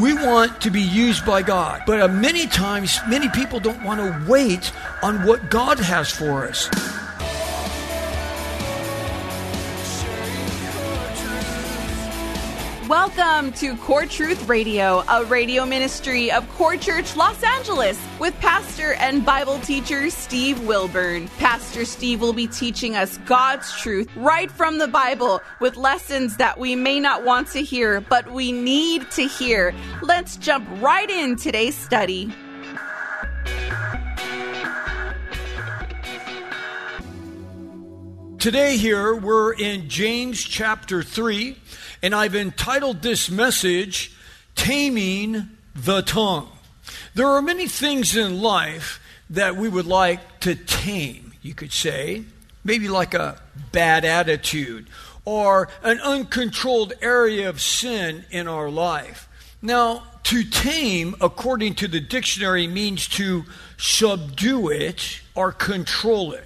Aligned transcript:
We 0.00 0.14
want 0.14 0.60
to 0.60 0.70
be 0.70 0.80
used 0.80 1.26
by 1.26 1.42
God, 1.42 1.82
but 1.84 2.00
uh, 2.00 2.06
many 2.06 2.46
times, 2.46 3.00
many 3.08 3.28
people 3.30 3.58
don't 3.58 3.82
want 3.82 3.98
to 3.98 4.30
wait 4.30 4.70
on 5.02 5.26
what 5.26 5.50
God 5.50 5.80
has 5.80 6.08
for 6.08 6.46
us. 6.46 6.68
Welcome 12.88 13.52
to 13.58 13.76
Core 13.76 14.06
Truth 14.06 14.48
Radio, 14.48 15.04
a 15.10 15.22
radio 15.26 15.66
ministry 15.66 16.32
of 16.32 16.48
Core 16.52 16.78
Church 16.78 17.16
Los 17.16 17.42
Angeles 17.42 18.00
with 18.18 18.34
pastor 18.40 18.94
and 18.94 19.26
Bible 19.26 19.58
teacher 19.60 20.08
Steve 20.08 20.58
Wilburn. 20.66 21.28
Pastor 21.36 21.84
Steve 21.84 22.22
will 22.22 22.32
be 22.32 22.46
teaching 22.46 22.96
us 22.96 23.18
God's 23.26 23.70
truth 23.76 24.08
right 24.16 24.50
from 24.50 24.78
the 24.78 24.88
Bible 24.88 25.42
with 25.60 25.76
lessons 25.76 26.38
that 26.38 26.58
we 26.58 26.74
may 26.74 26.98
not 26.98 27.26
want 27.26 27.48
to 27.48 27.62
hear, 27.62 28.00
but 28.00 28.32
we 28.32 28.52
need 28.52 29.10
to 29.10 29.28
hear. 29.28 29.74
Let's 30.00 30.38
jump 30.38 30.66
right 30.80 31.10
in 31.10 31.36
today's 31.36 31.76
study. 31.76 32.32
Today, 38.38 38.76
here, 38.76 39.16
we're 39.16 39.52
in 39.52 39.88
James 39.88 40.42
chapter 40.42 41.02
3, 41.02 41.56
and 42.02 42.14
I've 42.14 42.34
entitled 42.34 43.02
this 43.02 43.30
message, 43.30 44.12
Taming 44.54 45.48
the 45.74 46.02
Tongue. 46.02 46.48
There 47.14 47.26
are 47.26 47.42
many 47.42 47.68
things 47.68 48.16
in 48.16 48.40
life 48.40 49.00
that 49.30 49.56
we 49.56 49.68
would 49.68 49.86
like 49.86 50.40
to 50.40 50.54
tame, 50.54 51.32
you 51.42 51.54
could 51.54 51.72
say. 51.72 52.24
Maybe 52.64 52.88
like 52.88 53.14
a 53.14 53.40
bad 53.72 54.04
attitude 54.04 54.88
or 55.24 55.68
an 55.82 56.00
uncontrolled 56.00 56.92
area 57.02 57.48
of 57.48 57.60
sin 57.60 58.24
in 58.30 58.48
our 58.48 58.70
life. 58.70 59.28
Now, 59.60 60.04
to 60.24 60.44
tame, 60.44 61.14
according 61.20 61.74
to 61.76 61.88
the 61.88 62.00
dictionary, 62.00 62.66
means 62.66 63.08
to 63.08 63.44
subdue 63.76 64.68
it 64.68 65.20
or 65.34 65.52
control 65.52 66.32
it. 66.32 66.44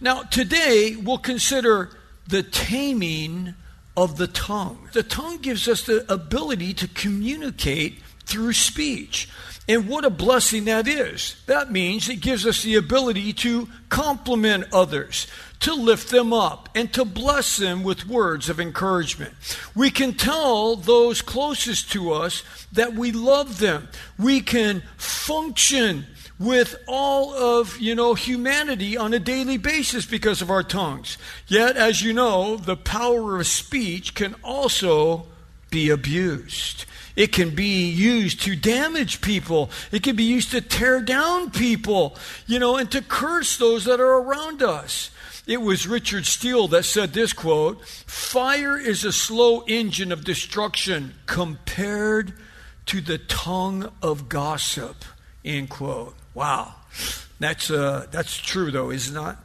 Now, 0.00 0.22
today 0.22 0.96
we'll 0.96 1.18
consider 1.18 1.90
the 2.26 2.42
taming 2.42 3.54
of 3.96 4.16
the 4.16 4.26
tongue. 4.26 4.88
The 4.92 5.02
tongue 5.02 5.38
gives 5.38 5.68
us 5.68 5.82
the 5.82 6.10
ability 6.12 6.74
to 6.74 6.88
communicate 6.88 8.00
through 8.24 8.52
speech. 8.52 9.28
And 9.68 9.88
what 9.88 10.04
a 10.04 10.10
blessing 10.10 10.66
that 10.66 10.86
is. 10.86 11.42
That 11.46 11.72
means 11.72 12.08
it 12.08 12.20
gives 12.20 12.46
us 12.46 12.62
the 12.62 12.76
ability 12.76 13.32
to 13.34 13.68
compliment 13.88 14.66
others, 14.72 15.26
to 15.60 15.74
lift 15.74 16.10
them 16.10 16.32
up, 16.32 16.68
and 16.74 16.92
to 16.92 17.04
bless 17.04 17.56
them 17.56 17.82
with 17.82 18.06
words 18.06 18.48
of 18.48 18.60
encouragement. 18.60 19.34
We 19.74 19.90
can 19.90 20.12
tell 20.12 20.76
those 20.76 21.20
closest 21.20 21.90
to 21.92 22.12
us 22.12 22.44
that 22.72 22.94
we 22.94 23.10
love 23.10 23.58
them. 23.58 23.88
We 24.18 24.40
can 24.40 24.82
function 24.96 26.06
with 26.38 26.76
all 26.86 27.32
of, 27.32 27.78
you 27.78 27.94
know, 27.94 28.14
humanity 28.14 28.96
on 28.96 29.14
a 29.14 29.18
daily 29.18 29.56
basis 29.56 30.04
because 30.04 30.42
of 30.42 30.50
our 30.50 30.62
tongues. 30.62 31.16
Yet, 31.46 31.76
as 31.76 32.02
you 32.02 32.12
know, 32.12 32.56
the 32.56 32.76
power 32.76 33.38
of 33.38 33.46
speech 33.46 34.14
can 34.14 34.34
also 34.42 35.26
be 35.70 35.88
abused. 35.90 36.84
It 37.16 37.32
can 37.32 37.54
be 37.54 37.88
used 37.88 38.42
to 38.42 38.54
damage 38.54 39.22
people. 39.22 39.70
It 39.90 40.02
can 40.02 40.16
be 40.16 40.24
used 40.24 40.50
to 40.50 40.60
tear 40.60 41.00
down 41.00 41.50
people, 41.50 42.16
you 42.46 42.58
know, 42.58 42.76
and 42.76 42.90
to 42.92 43.00
curse 43.00 43.56
those 43.56 43.86
that 43.86 44.00
are 44.00 44.18
around 44.18 44.62
us. 44.62 45.10
It 45.46 45.62
was 45.62 45.86
Richard 45.86 46.26
Steele 46.26 46.68
that 46.68 46.84
said 46.84 47.12
this 47.12 47.32
quote 47.32 47.86
Fire 47.86 48.76
is 48.76 49.04
a 49.04 49.12
slow 49.12 49.62
engine 49.66 50.12
of 50.12 50.24
destruction 50.24 51.14
compared 51.24 52.34
to 52.86 53.00
the 53.00 53.18
tongue 53.18 53.90
of 54.02 54.28
gossip. 54.28 55.04
End 55.44 55.70
quote. 55.70 56.14
Wow. 56.36 56.74
That's, 57.40 57.70
uh, 57.70 58.08
that's 58.10 58.36
true, 58.36 58.70
though, 58.70 58.90
is 58.90 59.08
it 59.08 59.14
not? 59.14 59.38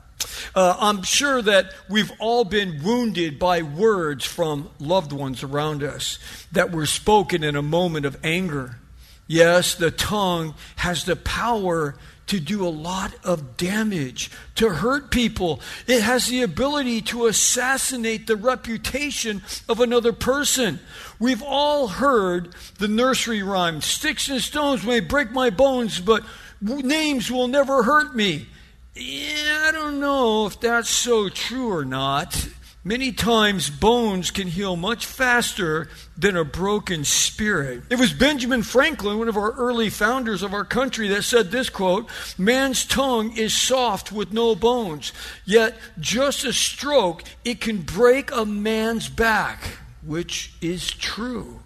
Uh, 0.53 0.75
I'm 0.78 1.03
sure 1.03 1.41
that 1.41 1.72
we've 1.90 2.12
all 2.19 2.44
been 2.44 2.84
wounded 2.84 3.40
by 3.40 3.62
words 3.62 4.25
from 4.25 4.69
loved 4.78 5.13
ones 5.13 5.41
around 5.41 5.84
us 5.84 6.19
that 6.51 6.74
were 6.74 6.85
spoken 6.85 7.46
in 7.46 7.56
a 7.56 7.62
moment 7.62 8.06
of 8.06 8.18
anger. 8.25 8.78
Yes, 9.25 9.74
the 9.75 9.90
tongue 9.90 10.53
has 10.75 11.06
the 11.06 11.16
power 11.16 11.96
to 12.28 12.41
do 12.41 12.68
a 12.68 12.69
lot 12.69 13.13
of 13.24 13.56
damage, 13.56 14.30
to 14.56 14.69
hurt 14.69 15.12
people. 15.12 15.62
It 15.88 16.01
has 16.01 16.28
the 16.28 16.44
ability 16.44 17.01
to 17.03 17.28
assassinate 17.28 18.28
the 18.28 18.35
reputation 18.35 19.41
of 19.69 19.80
another 19.80 20.12
person. 20.12 20.80
We've 21.19 21.44
all 21.44 21.88
heard 21.88 22.53
the 22.80 22.88
nursery 22.90 23.44
rhyme 23.44 23.80
Sticks 23.80 24.28
and 24.28 24.41
stones 24.41 24.85
may 24.85 25.00
break 25.00 25.31
my 25.31 25.50
bones, 25.50 26.01
but 26.01 26.24
names 26.62 27.32
will 27.32 27.48
never 27.48 27.84
hurt 27.84 28.16
me. 28.16 28.48
Yeah, 28.96 29.66
I 29.68 29.72
don't 29.72 30.00
know 30.00 30.46
if 30.46 30.60
that's 30.60 30.90
so 30.90 31.30
true 31.30 31.74
or 31.74 31.86
not. 31.86 32.48
Many 32.84 33.12
times, 33.12 33.70
bones 33.70 34.32
can 34.32 34.48
heal 34.48 34.76
much 34.76 35.06
faster 35.06 35.88
than 36.18 36.36
a 36.36 36.44
broken 36.44 37.04
spirit. 37.04 37.84
It 37.92 38.00
was 38.00 38.12
Benjamin 38.12 38.64
Franklin, 38.64 39.20
one 39.20 39.28
of 39.28 39.38
our 39.38 39.52
early 39.52 39.92
founders 39.92 40.42
of 40.42 40.52
our 40.52 40.66
country, 40.66 41.08
that 41.10 41.24
said 41.24 41.52
this 41.52 41.70
quote 41.70 42.10
Man's 42.40 42.84
tongue 42.84 43.38
is 43.38 43.54
soft 43.54 44.12
with 44.12 44.34
no 44.34 44.56
bones, 44.56 45.14
yet 45.46 45.78
just 46.00 46.44
a 46.44 46.52
stroke, 46.52 47.24
it 47.46 47.62
can 47.62 47.84
break 47.84 48.32
a 48.32 48.46
man's 48.46 49.10
back, 49.10 49.78
which 50.04 50.52
is 50.60 50.90
true. 50.90 51.60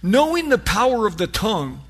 Knowing 0.00 0.48
the 0.48 0.58
power 0.58 1.08
of 1.08 1.16
the 1.16 1.26
tongue, 1.26 1.80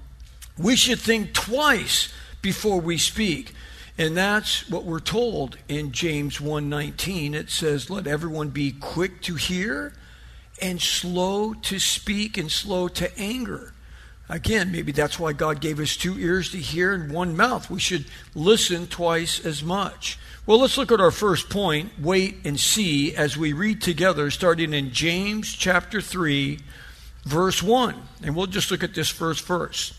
we 0.57 0.77
should 0.77 0.99
think 0.99 1.35
twice 1.35 2.11
before 2.43 2.81
we 2.81 2.99
speak. 2.99 3.55
And 3.97 4.17
that's 4.17 4.69
what 4.69 4.85
we're 4.85 5.01
told 5.01 5.57
in 5.69 5.93
James 5.93 6.41
1:19. 6.41 7.35
It 7.35 7.51
says, 7.51 7.89
"Let 7.89 8.07
everyone 8.07 8.49
be 8.49 8.73
quick 8.73 9.23
to 9.23 9.37
hear 9.37 9.95
and 10.61 10.81
slow 10.81 11.55
to 11.55 11.79
speak 11.79 12.37
and 12.37 12.51
slow 12.51 12.89
to 12.89 13.19
anger." 13.19 13.73
Again, 14.29 14.73
maybe 14.73 14.93
that's 14.93 15.19
why 15.19 15.35
God 15.35 15.61
gave 15.61 15.79
us 15.79 15.95
two 15.95 16.19
ears 16.19 16.51
to 16.51 16.59
hear 16.59 16.95
and 16.95 17.13
one 17.13 17.37
mouth. 17.37 17.69
We 17.69 17.81
should 17.81 18.07
listen 18.35 18.87
twice 18.87 19.39
as 19.39 19.63
much. 19.63 20.19
Well, 20.47 20.61
let's 20.61 20.79
look 20.79 20.91
at 20.91 21.01
our 21.01 21.11
first 21.11 21.51
point, 21.51 21.93
wait 22.01 22.39
and 22.45 22.59
see, 22.59 23.15
as 23.15 23.37
we 23.37 23.53
read 23.53 23.83
together, 23.83 24.31
starting 24.31 24.73
in 24.73 24.93
James 24.93 25.53
chapter 25.53 26.01
3, 26.01 26.61
verse 27.25 27.63
1. 27.63 27.95
And 28.23 28.35
we'll 28.35 28.47
just 28.47 28.71
look 28.71 28.83
at 28.83 28.95
this 28.95 29.09
first 29.09 29.47
verse. 29.47 29.93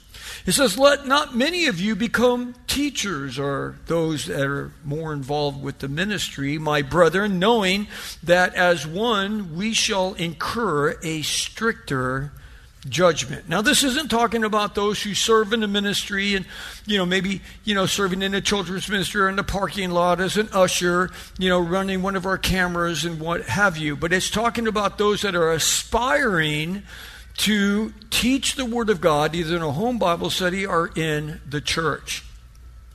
It 0.46 0.54
says, 0.54 0.78
Let 0.78 1.08
not 1.08 1.36
many 1.36 1.68
of 1.68 1.80
you 1.80 1.96
become 1.96 2.56
teachers 2.68 3.40
or 3.40 3.76
those 3.86 4.26
that 4.26 4.46
are 4.46 4.72
more 4.84 5.14
involved 5.14 5.62
with 5.62 5.80
the 5.80 5.88
ministry, 5.88 6.58
my 6.58 6.82
brethren, 6.82 7.40
knowing 7.40 7.88
that 8.24 8.56
as 8.56 8.86
one 8.86 9.56
we 9.56 9.74
shall 9.74 10.14
incur 10.16 10.98
a 11.04 11.22
stricter 11.22 12.32
judgment. 12.90 13.48
Now 13.48 13.62
this 13.62 13.84
isn't 13.84 14.10
talking 14.10 14.44
about 14.44 14.76
those 14.76 15.02
who 15.02 15.14
serve 15.14 15.54
in 15.54 15.62
the 15.62 15.68
ministry 15.68 16.36
and 16.36 16.46
you 16.86 16.98
know 16.98 17.06
maybe 17.06 17.42
you 17.64 17.76
know 17.76 17.86
serving 17.86 18.22
in 18.22 18.34
the 18.34 18.42
children's 18.42 18.90
ministry 18.90 19.22
or 19.22 19.30
in 19.30 19.38
the 19.38 19.44
parking 19.44 19.92
lot 19.92 20.20
as 20.20 20.38
an 20.38 20.50
usher, 20.52 21.10
you 21.38 21.50
know 21.50 21.60
running 21.60 22.02
one 22.02 22.16
of 22.16 22.26
our 22.26 22.38
cameras 22.38 23.06
and 23.06 23.20
what 23.20 23.44
have 23.44 23.78
you, 23.78 23.96
but 23.96 24.12
it's 24.12 24.30
talking 24.30 24.68
about 24.68 24.98
those 24.98 25.22
that 25.22 25.36
are 25.36 25.52
aspiring 25.52 26.84
to 27.38 27.94
teach 28.10 28.56
the 28.56 28.66
Word 28.66 28.90
of 28.90 29.02
God 29.02 29.36
either 29.36 29.56
in 29.56 29.62
a 29.62 29.72
home 29.72 29.98
Bible 29.98 30.30
study 30.30 30.66
or 30.66 30.92
in 30.96 31.42
the 31.48 31.62
church. 31.62 32.24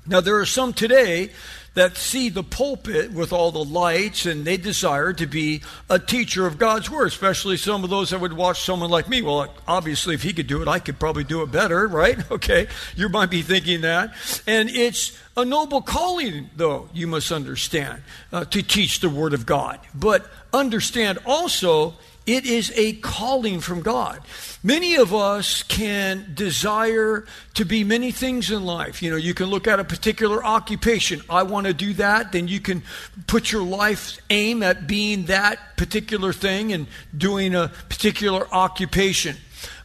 Now, 0.06 0.20
there 0.20 0.38
are 0.38 0.46
some 0.46 0.72
today 0.72 1.30
that 1.74 1.96
see 1.96 2.28
the 2.28 2.42
pulpit 2.42 3.12
with 3.12 3.32
all 3.32 3.52
the 3.52 3.62
lights 3.62 4.26
and 4.26 4.44
they 4.44 4.56
desire 4.56 5.12
to 5.12 5.26
be 5.26 5.62
a 5.88 5.98
teacher 5.98 6.44
of 6.44 6.58
God's 6.58 6.90
Word, 6.90 7.06
especially 7.06 7.56
some 7.56 7.84
of 7.84 7.90
those 7.90 8.10
that 8.10 8.20
would 8.20 8.32
watch 8.32 8.62
someone 8.62 8.90
like 8.90 9.08
me. 9.08 9.22
Well, 9.22 9.54
obviously, 9.66 10.14
if 10.14 10.24
he 10.24 10.32
could 10.32 10.48
do 10.48 10.60
it, 10.60 10.66
I 10.66 10.80
could 10.80 10.98
probably 10.98 11.22
do 11.24 11.42
it 11.42 11.52
better, 11.52 11.86
right? 11.86 12.18
Okay, 12.38 12.68
you 12.94 13.08
might 13.08 13.30
be 13.30 13.42
thinking 13.42 13.80
that. 13.80 14.14
And 14.46 14.70
it's 14.70 15.18
a 15.36 15.44
noble 15.44 15.82
calling, 15.82 16.50
though, 16.56 16.88
you 16.92 17.06
must 17.06 17.32
understand, 17.32 18.02
uh, 18.32 18.44
to 18.46 18.62
teach 18.62 19.00
the 19.00 19.08
Word 19.08 19.32
of 19.32 19.44
God. 19.44 19.80
But 19.94 20.28
understand 20.52 21.18
also, 21.26 21.94
It 22.28 22.44
is 22.44 22.70
a 22.76 22.92
calling 22.92 23.60
from 23.60 23.80
God. 23.80 24.20
Many 24.62 24.96
of 24.96 25.14
us 25.14 25.62
can 25.62 26.32
desire 26.34 27.24
to 27.54 27.64
be 27.64 27.84
many 27.84 28.10
things 28.10 28.50
in 28.50 28.66
life. 28.66 29.02
You 29.02 29.10
know, 29.10 29.16
you 29.16 29.32
can 29.32 29.46
look 29.46 29.66
at 29.66 29.80
a 29.80 29.84
particular 29.84 30.44
occupation. 30.44 31.22
I 31.30 31.44
want 31.44 31.68
to 31.68 31.72
do 31.72 31.94
that. 31.94 32.32
Then 32.32 32.46
you 32.46 32.60
can 32.60 32.82
put 33.28 33.50
your 33.50 33.62
life 33.62 34.18
aim 34.28 34.62
at 34.62 34.86
being 34.86 35.24
that 35.24 35.78
particular 35.78 36.34
thing 36.34 36.70
and 36.74 36.86
doing 37.16 37.54
a 37.54 37.68
particular 37.88 38.46
occupation. 38.52 39.38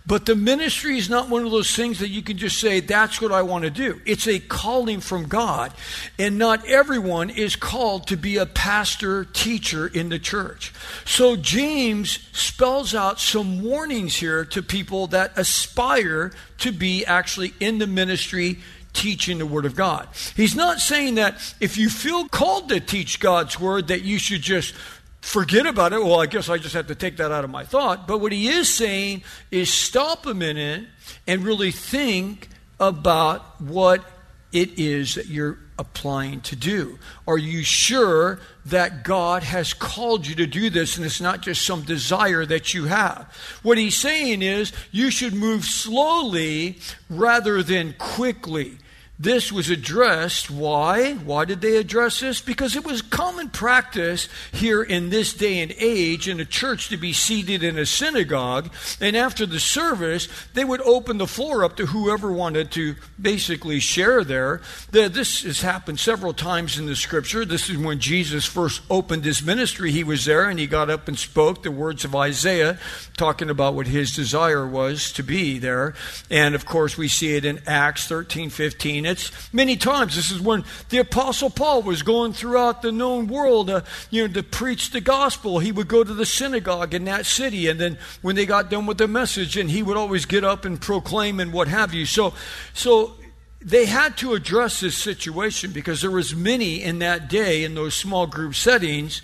But 0.06 0.26
the 0.26 0.36
ministry 0.36 0.98
is 0.98 1.10
not 1.10 1.30
one 1.30 1.46
of 1.46 1.52
those 1.52 1.74
things 1.74 2.00
that 2.00 2.10
you 2.10 2.22
can 2.22 2.38
just 2.38 2.60
say, 2.60 2.82
that's 2.82 3.22
what 3.22 3.32
I 3.32 3.42
want 3.42 3.64
to 3.64 3.70
do. 3.70 4.02
It's 4.06 4.28
a 4.28 4.40
calling 4.40 5.00
from 5.00 5.28
God. 5.28 5.74
And 6.20 6.38
not 6.38 6.68
everyone 6.68 7.30
is 7.30 7.56
called 7.56 8.08
to 8.08 8.18
be 8.18 8.36
a 8.36 8.46
pastor, 8.46 9.24
teacher 9.24 9.88
in 9.88 10.10
the 10.10 10.20
church. 10.20 10.74
So 11.06 11.38
James 11.38 12.20
spells 12.34 12.94
out 12.94 13.22
some 13.22 13.64
warnings 13.64 14.18
here 14.18 14.44
to 14.46 14.62
people 14.62 15.08
that 15.08 15.38
aspire 15.38 16.34
to 16.60 16.72
be 16.74 17.06
actually 17.06 17.54
in 17.62 17.78
the 17.78 17.88
ministry 17.88 18.60
teaching 18.92 19.38
the 19.38 19.46
Word 19.46 19.66
of 19.66 19.76
God. 19.76 20.08
He's 20.36 20.56
not 20.56 20.80
saying 20.80 21.16
that 21.16 21.56
if 21.60 21.78
you 21.78 21.90
feel 21.90 22.28
called 22.28 22.70
to 22.70 22.80
teach 22.80 23.20
God's 23.20 23.60
Word, 23.60 23.88
that 23.88 24.04
you 24.04 24.20
should 24.20 24.42
just 24.42 24.76
forget 25.24 25.66
about 25.66 25.94
it. 25.94 26.04
Well, 26.04 26.20
I 26.20 26.26
guess 26.26 26.50
I 26.50 26.58
just 26.58 26.76
have 26.76 26.88
to 26.88 26.96
take 26.96 27.18
that 27.18 27.32
out 27.32 27.46
of 27.46 27.50
my 27.50 27.64
thought. 27.64 28.08
But 28.08 28.20
what 28.20 28.34
he 28.34 28.50
is 28.50 28.72
saying 28.72 29.24
is 29.52 29.72
stop 29.72 30.26
a 30.26 30.34
minute 30.34 30.86
and 31.26 31.46
really 31.46 31.72
think 31.72 32.50
about 32.78 33.62
what 33.62 34.04
it 34.52 34.78
is 34.78 35.16
that 35.16 35.28
you're 35.28 35.58
applying 35.80 36.42
to 36.42 36.56
do. 36.58 37.00
Are 37.26 37.38
you 37.38 37.64
sure 37.64 38.42
that 38.66 39.04
God 39.04 39.44
has 39.44 39.74
called 39.74 40.28
you 40.28 40.36
to 40.36 40.46
do 40.46 40.70
this 40.70 40.98
and 40.98 41.06
it's 41.06 41.22
not 41.22 41.42
just 41.42 41.66
some 41.66 41.84
desire 41.84 42.46
that 42.46 42.74
you 42.74 42.86
have? 42.86 43.34
What 43.64 43.78
he's 43.78 43.98
saying 43.98 44.42
is 44.42 44.74
you 44.92 45.10
should 45.10 45.34
move 45.34 45.64
slowly 45.64 46.80
rather 47.10 47.64
than 47.64 47.96
quickly. 47.98 48.78
This 49.20 49.52
was 49.52 49.70
addressed. 49.70 50.50
Why? 50.50 51.14
Why 51.14 51.46
did 51.46 51.62
they 51.62 51.78
address 51.78 52.20
this? 52.20 52.42
Because 52.42 52.76
it 52.76 52.84
was 52.84 53.04
common 53.04 53.50
practice 53.50 54.28
here 54.52 54.82
in 54.82 55.12
this 55.12 55.36
day 55.36 55.62
and 55.62 55.72
age 55.78 56.28
in 56.28 56.40
a 56.40 56.46
church 56.46 56.90
to 56.90 56.98
be 56.98 57.14
seated 57.14 57.62
in 57.62 57.78
a 57.78 57.86
synagogue, 57.86 58.74
and 59.00 59.16
after 59.16 59.46
the 59.46 59.60
service, 59.60 60.28
they 60.56 60.66
would 60.66 60.82
open 60.82 61.20
the 61.20 61.28
floor 61.28 61.64
up 61.64 61.76
to 61.78 61.86
whoever 61.86 62.32
wanted 62.32 62.72
to 62.72 62.96
basically 63.22 63.80
share 63.80 64.24
there. 64.24 64.62
This 64.90 65.44
has 65.44 65.62
happened 65.62 66.00
several 66.00 66.34
times 66.34 66.80
in 66.80 66.88
the 66.88 66.96
scripture. 66.96 67.46
This 67.46 67.70
is 67.70 67.78
when 67.78 68.00
Jesus 68.00 68.46
first 68.46 68.82
opened 68.90 69.26
his 69.26 69.44
ministry. 69.44 69.92
He 69.92 70.04
was 70.04 70.26
there 70.26 70.50
and 70.50 70.58
he 70.58 70.66
got 70.66 70.90
up 70.90 71.08
and 71.08 71.20
spoke 71.20 71.62
the 71.62 71.72
words 71.72 72.04
of 72.04 72.16
Isaiah, 72.16 72.80
talking 73.16 73.52
about 73.52 73.76
what 73.76 73.86
his 73.86 74.16
desire 74.16 74.66
was 74.68 75.12
to 75.14 75.22
be 75.22 75.60
there. 75.60 75.94
And 76.32 76.56
of 76.56 76.66
course, 76.66 76.98
we 76.98 77.08
see 77.08 77.36
it 77.36 77.46
in 77.46 77.62
Acts 77.68 78.08
13 78.08 78.50
15 78.50 79.03
seen 79.04 79.12
it 79.12 79.32
many 79.52 79.76
times. 79.76 80.16
This 80.16 80.32
is 80.32 80.42
when 80.42 80.64
the 80.90 81.00
Apostle 81.00 81.50
Paul 81.50 81.82
was 81.84 82.04
going 82.04 82.34
throughout 82.34 82.82
the 82.82 82.92
known 82.92 83.28
world, 83.28 83.70
uh, 83.70 83.82
you 84.10 84.28
know, 84.28 84.34
to 84.34 84.44
preach 84.44 84.92
the 84.92 85.02
gospel. 85.02 85.60
He 85.60 85.72
would 85.72 85.88
go 85.88 86.04
to 86.04 86.14
the 86.14 86.26
synagogue 86.26 86.94
in 86.94 87.06
that 87.06 87.26
city, 87.26 87.68
and 87.68 87.80
then 87.80 87.98
when 88.22 88.36
they 88.36 88.46
got 88.46 88.70
done 88.70 88.86
with 88.86 88.98
the 88.98 89.08
message, 89.08 89.58
and 89.58 89.70
he 89.70 89.84
would 89.84 89.98
always 89.98 90.26
get 90.26 90.44
up 90.44 90.66
and 90.66 90.80
proclaim 90.80 91.40
and 91.40 91.54
what 91.54 91.68
have 91.68 91.94
you. 91.94 92.06
So, 92.06 92.34
so 92.74 93.16
they 93.62 93.86
had 93.86 94.18
to 94.18 94.34
address 94.34 94.80
this 94.80 94.98
situation 94.98 95.72
because 95.72 96.02
there 96.02 96.12
was 96.12 96.36
many 96.36 96.82
in 96.82 97.00
that 97.00 97.30
day 97.30 97.64
in 97.64 97.76
those 97.76 97.96
small 97.96 98.28
group 98.28 98.56
settings 98.56 99.22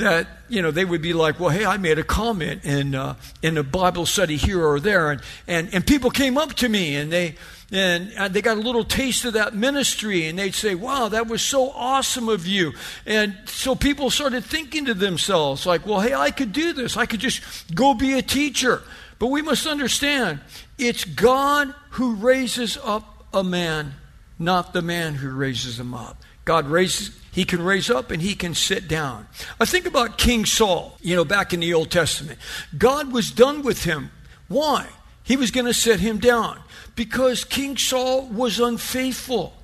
that 0.00 0.26
you 0.48 0.60
know 0.62 0.70
they 0.70 0.84
would 0.84 1.02
be 1.02 1.12
like, 1.12 1.38
well, 1.38 1.50
hey, 1.50 1.64
I 1.64 1.76
made 1.76 1.98
a 1.98 2.02
comment 2.02 2.64
in 2.64 2.94
uh, 2.94 3.14
in 3.42 3.56
a 3.56 3.62
Bible 3.62 4.06
study 4.06 4.36
here 4.36 4.64
or 4.64 4.80
there, 4.80 5.10
and 5.10 5.22
and 5.46 5.72
and 5.72 5.86
people 5.86 6.10
came 6.10 6.36
up 6.36 6.54
to 6.54 6.68
me 6.68 6.96
and 6.96 7.12
they 7.12 7.36
and 7.70 8.12
uh, 8.16 8.28
they 8.28 8.42
got 8.42 8.56
a 8.56 8.60
little 8.60 8.84
taste 8.84 9.24
of 9.24 9.34
that 9.34 9.54
ministry 9.54 10.26
and 10.26 10.38
they'd 10.38 10.54
say 10.54 10.74
wow 10.74 11.08
that 11.08 11.28
was 11.28 11.42
so 11.42 11.70
awesome 11.70 12.28
of 12.28 12.46
you. 12.46 12.72
And 13.06 13.36
so 13.46 13.74
people 13.74 14.10
started 14.10 14.44
thinking 14.44 14.86
to 14.86 14.94
themselves 14.94 15.66
like 15.66 15.86
well 15.86 16.00
hey 16.00 16.14
i 16.14 16.30
could 16.30 16.52
do 16.52 16.72
this. 16.72 16.96
I 16.96 17.06
could 17.06 17.20
just 17.20 17.74
go 17.74 17.94
be 17.94 18.18
a 18.18 18.22
teacher. 18.22 18.82
But 19.18 19.28
we 19.28 19.42
must 19.42 19.66
understand 19.66 20.40
it's 20.78 21.04
god 21.04 21.74
who 21.90 22.14
raises 22.14 22.78
up 22.82 23.26
a 23.32 23.44
man 23.44 23.94
not 24.38 24.72
the 24.72 24.82
man 24.82 25.14
who 25.14 25.30
raises 25.30 25.78
him 25.78 25.94
up 25.94 26.16
god 26.50 26.66
raises 26.66 27.16
he 27.30 27.44
can 27.44 27.62
raise 27.62 27.88
up 27.88 28.10
and 28.10 28.20
he 28.20 28.34
can 28.34 28.54
sit 28.54 28.88
down. 28.88 29.28
I 29.60 29.64
think 29.64 29.86
about 29.86 30.18
King 30.18 30.44
Saul, 30.44 30.98
you 31.00 31.14
know, 31.14 31.24
back 31.24 31.54
in 31.54 31.60
the 31.60 31.74
Old 31.74 31.88
Testament. 31.88 32.40
God 32.76 33.12
was 33.12 33.30
done 33.30 33.62
with 33.62 33.84
him. 33.84 34.10
Why? 34.48 34.88
He 35.22 35.36
was 35.36 35.52
going 35.52 35.66
to 35.66 35.72
set 35.72 36.00
him 36.00 36.18
down 36.18 36.58
because 36.96 37.44
King 37.44 37.76
Saul 37.76 38.26
was 38.26 38.58
unfaithful. 38.58 39.54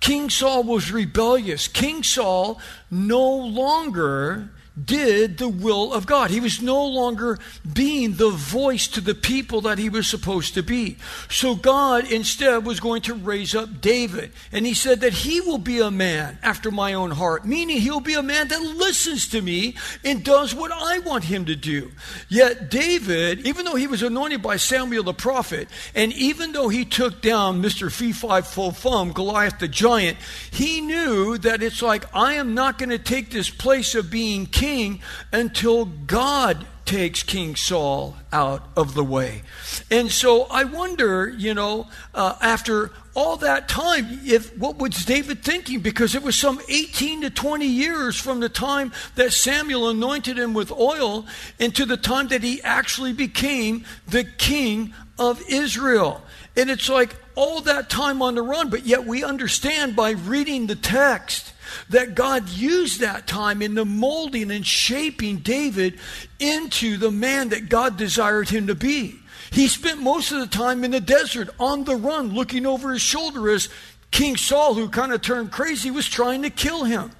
King 0.00 0.28
Saul 0.28 0.64
was 0.64 0.92
rebellious. 0.92 1.66
King 1.66 2.02
Saul 2.02 2.60
no 2.90 3.26
longer 3.26 4.50
did 4.82 5.38
the 5.38 5.48
will 5.48 5.92
of 5.92 6.06
God. 6.06 6.30
He 6.30 6.40
was 6.40 6.60
no 6.60 6.84
longer 6.84 7.38
being 7.72 8.14
the 8.14 8.30
voice 8.30 8.88
to 8.88 9.00
the 9.00 9.14
people 9.14 9.60
that 9.62 9.78
he 9.78 9.88
was 9.88 10.08
supposed 10.08 10.54
to 10.54 10.62
be. 10.62 10.96
So 11.30 11.54
God 11.54 12.10
instead 12.10 12.66
was 12.66 12.80
going 12.80 13.02
to 13.02 13.14
raise 13.14 13.54
up 13.54 13.80
David. 13.80 14.32
And 14.50 14.66
he 14.66 14.74
said 14.74 15.00
that 15.00 15.12
he 15.12 15.40
will 15.40 15.58
be 15.58 15.78
a 15.78 15.90
man 15.90 16.38
after 16.42 16.72
my 16.72 16.94
own 16.94 17.12
heart, 17.12 17.44
meaning 17.44 17.78
he'll 17.78 18.00
be 18.00 18.14
a 18.14 18.22
man 18.22 18.48
that 18.48 18.60
listens 18.60 19.28
to 19.28 19.40
me 19.40 19.76
and 20.04 20.24
does 20.24 20.54
what 20.54 20.72
I 20.72 20.98
want 21.00 21.24
him 21.24 21.44
to 21.44 21.54
do. 21.54 21.92
Yet 22.28 22.68
David, 22.68 23.46
even 23.46 23.64
though 23.64 23.76
he 23.76 23.86
was 23.86 24.02
anointed 24.02 24.42
by 24.42 24.56
Samuel 24.56 25.04
the 25.04 25.14
prophet, 25.14 25.68
and 25.94 26.12
even 26.14 26.50
though 26.50 26.68
he 26.68 26.84
took 26.84 27.22
down 27.22 27.62
Mr. 27.62 27.92
Fee 27.92 28.12
Five 28.12 28.48
Full 28.48 28.72
Fum, 28.72 29.12
Goliath 29.12 29.60
the 29.60 29.68
giant, 29.68 30.18
he 30.50 30.80
knew 30.80 31.38
that 31.38 31.62
it's 31.62 31.80
like, 31.80 32.12
I 32.12 32.34
am 32.34 32.54
not 32.54 32.78
going 32.78 32.90
to 32.90 32.98
take 32.98 33.30
this 33.30 33.50
place 33.50 33.94
of 33.94 34.10
being 34.10 34.46
king 34.46 34.63
king 34.64 35.00
until 35.30 35.84
God 35.84 36.66
takes 36.86 37.22
King 37.22 37.54
Saul 37.54 38.16
out 38.32 38.66
of 38.76 38.94
the 38.94 39.04
way. 39.04 39.42
And 39.90 40.10
so 40.10 40.44
I 40.44 40.64
wonder, 40.64 41.28
you 41.28 41.52
know, 41.52 41.88
uh, 42.14 42.36
after 42.40 42.90
all 43.14 43.36
that 43.38 43.68
time, 43.68 44.20
if 44.24 44.56
what 44.56 44.78
was 44.78 45.04
David 45.04 45.42
thinking? 45.42 45.80
Because 45.80 46.14
it 46.14 46.22
was 46.22 46.36
some 46.36 46.60
18 46.68 47.22
to 47.22 47.30
20 47.30 47.66
years 47.66 48.18
from 48.18 48.40
the 48.40 48.48
time 48.48 48.92
that 49.16 49.32
Samuel 49.32 49.88
anointed 49.90 50.38
him 50.38 50.54
with 50.54 50.72
oil 50.72 51.26
and 51.60 51.74
to 51.74 51.84
the 51.84 51.96
time 51.96 52.28
that 52.28 52.42
he 52.42 52.62
actually 52.62 53.12
became 53.12 53.84
the 54.08 54.24
king 54.24 54.94
of 55.18 55.42
Israel. 55.48 56.22
And 56.56 56.70
it's 56.70 56.88
like 56.88 57.14
all 57.34 57.60
that 57.62 57.90
time 57.90 58.22
on 58.22 58.34
the 58.34 58.42
run, 58.42 58.70
but 58.70 58.86
yet 58.86 59.04
we 59.04 59.24
understand 59.24 59.94
by 59.94 60.12
reading 60.12 60.66
the 60.66 60.76
text 60.76 61.53
that 61.90 62.14
God 62.14 62.48
used 62.48 63.00
that 63.00 63.26
time 63.26 63.62
in 63.62 63.74
the 63.74 63.84
molding 63.84 64.50
and 64.50 64.66
shaping 64.66 65.38
David 65.38 65.98
into 66.38 66.96
the 66.96 67.10
man 67.10 67.50
that 67.50 67.68
God 67.68 67.96
desired 67.96 68.48
him 68.48 68.66
to 68.68 68.74
be. 68.74 69.16
He 69.50 69.68
spent 69.68 70.00
most 70.00 70.32
of 70.32 70.40
the 70.40 70.46
time 70.46 70.84
in 70.84 70.90
the 70.90 71.00
desert 71.00 71.48
on 71.60 71.84
the 71.84 71.96
run, 71.96 72.34
looking 72.34 72.66
over 72.66 72.92
his 72.92 73.02
shoulder 73.02 73.50
as 73.50 73.68
King 74.10 74.36
Saul, 74.36 74.74
who 74.74 74.88
kind 74.88 75.12
of 75.12 75.22
turned 75.22 75.52
crazy, 75.52 75.90
was 75.90 76.08
trying 76.08 76.42
to 76.42 76.50
kill 76.50 76.84
him. 76.84 77.12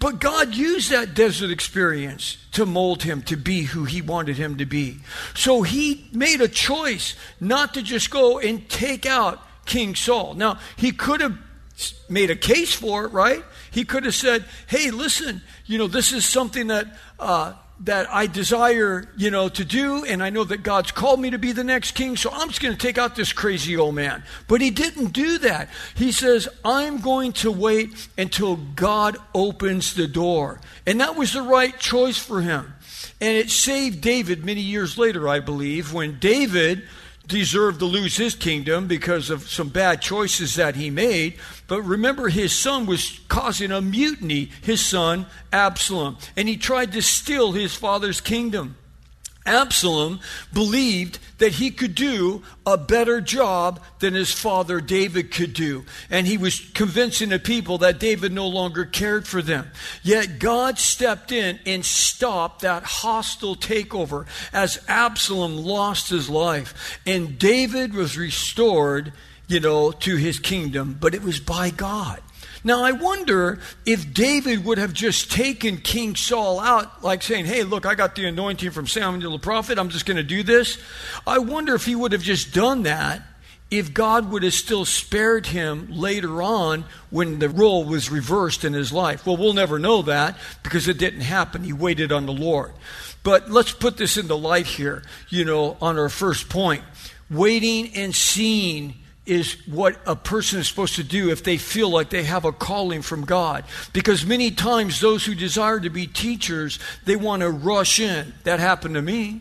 But 0.00 0.20
God 0.20 0.54
used 0.54 0.90
that 0.90 1.14
desert 1.14 1.50
experience 1.50 2.38
to 2.52 2.66
mold 2.66 3.02
him 3.02 3.22
to 3.22 3.36
be 3.36 3.62
who 3.62 3.84
he 3.84 4.00
wanted 4.02 4.36
him 4.36 4.58
to 4.58 4.66
be. 4.66 4.98
So 5.34 5.62
he 5.62 6.08
made 6.12 6.40
a 6.40 6.48
choice 6.48 7.14
not 7.40 7.74
to 7.74 7.82
just 7.82 8.10
go 8.10 8.38
and 8.38 8.68
take 8.68 9.06
out 9.06 9.42
King 9.66 9.94
Saul. 9.94 10.34
Now, 10.34 10.58
he 10.76 10.92
could 10.92 11.20
have 11.20 11.38
made 12.08 12.30
a 12.30 12.36
case 12.36 12.72
for 12.72 13.04
it, 13.04 13.12
right? 13.12 13.44
He 13.70 13.84
could 13.84 14.04
have 14.04 14.14
said, 14.14 14.44
"Hey, 14.66 14.90
listen, 14.90 15.42
you 15.66 15.78
know, 15.78 15.86
this 15.86 16.12
is 16.12 16.24
something 16.24 16.68
that 16.68 16.86
uh, 17.18 17.54
that 17.80 18.10
I 18.10 18.26
desire, 18.26 19.06
you 19.18 19.30
know, 19.30 19.50
to 19.50 19.64
do, 19.64 20.04
and 20.04 20.22
I 20.22 20.30
know 20.30 20.44
that 20.44 20.62
God's 20.62 20.92
called 20.92 21.20
me 21.20 21.30
to 21.30 21.38
be 21.38 21.52
the 21.52 21.64
next 21.64 21.90
king, 21.90 22.16
so 22.16 22.30
I'm 22.32 22.48
just 22.48 22.62
going 22.62 22.74
to 22.74 22.80
take 22.80 22.96
out 22.96 23.16
this 23.16 23.32
crazy 23.32 23.76
old 23.76 23.94
man." 23.94 24.22
But 24.48 24.60
he 24.60 24.70
didn't 24.70 25.12
do 25.12 25.38
that. 25.38 25.68
He 25.94 26.12
says, 26.12 26.48
"I'm 26.64 27.00
going 27.00 27.32
to 27.34 27.50
wait 27.50 28.08
until 28.16 28.56
God 28.56 29.18
opens 29.34 29.94
the 29.94 30.08
door," 30.08 30.60
and 30.86 31.00
that 31.00 31.16
was 31.16 31.32
the 31.32 31.42
right 31.42 31.78
choice 31.78 32.18
for 32.18 32.40
him. 32.40 32.72
And 33.20 33.36
it 33.36 33.50
saved 33.50 34.00
David 34.00 34.44
many 34.44 34.60
years 34.60 34.98
later, 34.98 35.28
I 35.28 35.40
believe, 35.40 35.92
when 35.92 36.18
David 36.18 36.82
deserved 37.26 37.80
to 37.80 37.84
lose 37.86 38.16
his 38.16 38.34
kingdom 38.34 38.86
because 38.86 39.30
of 39.30 39.48
some 39.48 39.68
bad 39.68 40.00
choices 40.00 40.54
that 40.54 40.76
he 40.76 40.90
made. 40.90 41.34
But 41.66 41.82
remember, 41.82 42.28
his 42.28 42.52
son 42.54 42.86
was 42.86 43.20
causing 43.28 43.72
a 43.72 43.80
mutiny, 43.80 44.50
his 44.62 44.84
son 44.84 45.26
Absalom, 45.52 46.18
and 46.36 46.48
he 46.48 46.56
tried 46.56 46.92
to 46.92 47.02
steal 47.02 47.52
his 47.52 47.74
father's 47.74 48.20
kingdom. 48.20 48.76
Absalom 49.46 50.20
believed 50.52 51.18
that 51.38 51.52
he 51.52 51.70
could 51.70 51.94
do 51.94 52.42
a 52.64 52.76
better 52.76 53.20
job 53.20 53.80
than 54.00 54.14
his 54.14 54.32
father 54.32 54.80
David 54.80 55.30
could 55.30 55.52
do. 55.52 55.84
And 56.10 56.26
he 56.26 56.36
was 56.36 56.60
convincing 56.70 57.28
the 57.28 57.38
people 57.38 57.78
that 57.78 58.00
David 58.00 58.32
no 58.32 58.48
longer 58.48 58.84
cared 58.84 59.26
for 59.26 59.42
them. 59.42 59.70
Yet 60.02 60.38
God 60.38 60.78
stepped 60.78 61.32
in 61.32 61.58
and 61.66 61.84
stopped 61.84 62.62
that 62.62 62.82
hostile 62.84 63.56
takeover 63.56 64.26
as 64.52 64.82
Absalom 64.88 65.56
lost 65.56 66.10
his 66.10 66.28
life. 66.28 67.00
And 67.06 67.38
David 67.38 67.94
was 67.94 68.18
restored, 68.18 69.12
you 69.46 69.60
know, 69.60 69.92
to 69.92 70.16
his 70.16 70.38
kingdom, 70.38 70.96
but 70.98 71.14
it 71.14 71.22
was 71.22 71.40
by 71.40 71.70
God. 71.70 72.20
Now, 72.66 72.82
I 72.82 72.90
wonder 72.90 73.60
if 73.86 74.12
David 74.12 74.64
would 74.64 74.78
have 74.78 74.92
just 74.92 75.30
taken 75.30 75.76
King 75.76 76.16
Saul 76.16 76.58
out, 76.58 77.00
like 77.00 77.22
saying, 77.22 77.46
Hey, 77.46 77.62
look, 77.62 77.86
I 77.86 77.94
got 77.94 78.16
the 78.16 78.26
anointing 78.26 78.72
from 78.72 78.88
Samuel 78.88 79.30
the 79.30 79.38
prophet. 79.38 79.78
I'm 79.78 79.88
just 79.88 80.04
going 80.04 80.16
to 80.16 80.24
do 80.24 80.42
this. 80.42 80.76
I 81.24 81.38
wonder 81.38 81.76
if 81.76 81.84
he 81.84 81.94
would 81.94 82.10
have 82.10 82.22
just 82.22 82.52
done 82.52 82.82
that 82.82 83.22
if 83.70 83.94
God 83.94 84.32
would 84.32 84.42
have 84.42 84.52
still 84.52 84.84
spared 84.84 85.46
him 85.46 85.92
later 85.92 86.42
on 86.42 86.86
when 87.10 87.38
the 87.38 87.48
role 87.48 87.84
was 87.84 88.10
reversed 88.10 88.64
in 88.64 88.72
his 88.72 88.92
life. 88.92 89.24
Well, 89.24 89.36
we'll 89.36 89.52
never 89.52 89.78
know 89.78 90.02
that 90.02 90.36
because 90.64 90.88
it 90.88 90.98
didn't 90.98 91.20
happen. 91.20 91.62
He 91.62 91.72
waited 91.72 92.10
on 92.10 92.26
the 92.26 92.32
Lord. 92.32 92.72
But 93.22 93.48
let's 93.48 93.70
put 93.70 93.96
this 93.96 94.16
into 94.16 94.34
light 94.34 94.66
here, 94.66 95.04
you 95.28 95.44
know, 95.44 95.76
on 95.80 96.00
our 96.00 96.08
first 96.08 96.48
point. 96.48 96.82
Waiting 97.30 97.94
and 97.94 98.12
seeing 98.12 98.96
is 99.26 99.54
what 99.66 100.00
a 100.06 100.16
person 100.16 100.60
is 100.60 100.68
supposed 100.68 100.94
to 100.96 101.04
do 101.04 101.30
if 101.30 101.42
they 101.42 101.56
feel 101.56 101.90
like 101.90 102.10
they 102.10 102.22
have 102.22 102.44
a 102.44 102.52
calling 102.52 103.02
from 103.02 103.24
God. 103.24 103.64
Because 103.92 104.24
many 104.24 104.50
times 104.50 105.00
those 105.00 105.24
who 105.24 105.34
desire 105.34 105.80
to 105.80 105.90
be 105.90 106.06
teachers, 106.06 106.78
they 107.04 107.16
want 107.16 107.42
to 107.42 107.50
rush 107.50 108.00
in. 108.00 108.32
That 108.44 108.60
happened 108.60 108.94
to 108.94 109.02
me. 109.02 109.40